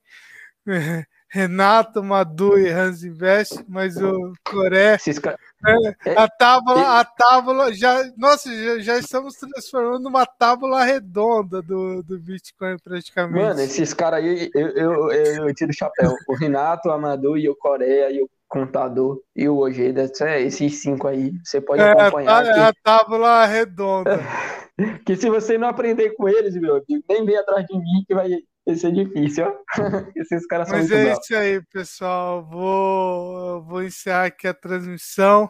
[1.28, 4.97] Renato, Madu e Hans Invest, mas o Coré.
[5.66, 8.04] É, a tábua, a tábua já.
[8.16, 13.44] Nossa, já, já, estamos transformando numa tábua redonda do, do Bitcoin, praticamente.
[13.44, 16.12] Mano, esses caras aí, eu, eu, eu, eu, tiro o chapéu.
[16.28, 21.08] O Renato, a Madu e o Coreia e o Contador e o Ojeda, esses cinco
[21.08, 22.46] aí, você pode é, acompanhar.
[22.46, 24.20] É a tábua redonda.
[25.04, 28.14] que se você não aprender com eles, meu amigo, nem vem atrás de mim que
[28.14, 28.30] vai
[28.66, 29.52] vai ser difícil, ó.
[30.16, 32.44] Esses caras Mas são é isso aí, pessoal.
[32.44, 35.48] Vou, vou encerrar aqui a transmissão.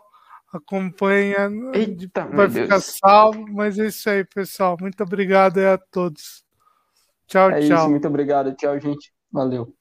[0.52, 1.50] Acompanha.
[1.74, 2.98] Eita, vai ficar Deus.
[3.02, 3.44] salvo.
[3.52, 4.76] Mas é isso aí, pessoal.
[4.80, 6.44] Muito obrigado a todos.
[7.26, 7.78] Tchau, é tchau.
[7.78, 8.54] Isso, muito obrigado.
[8.54, 9.12] Tchau, gente.
[9.32, 9.74] Valeu.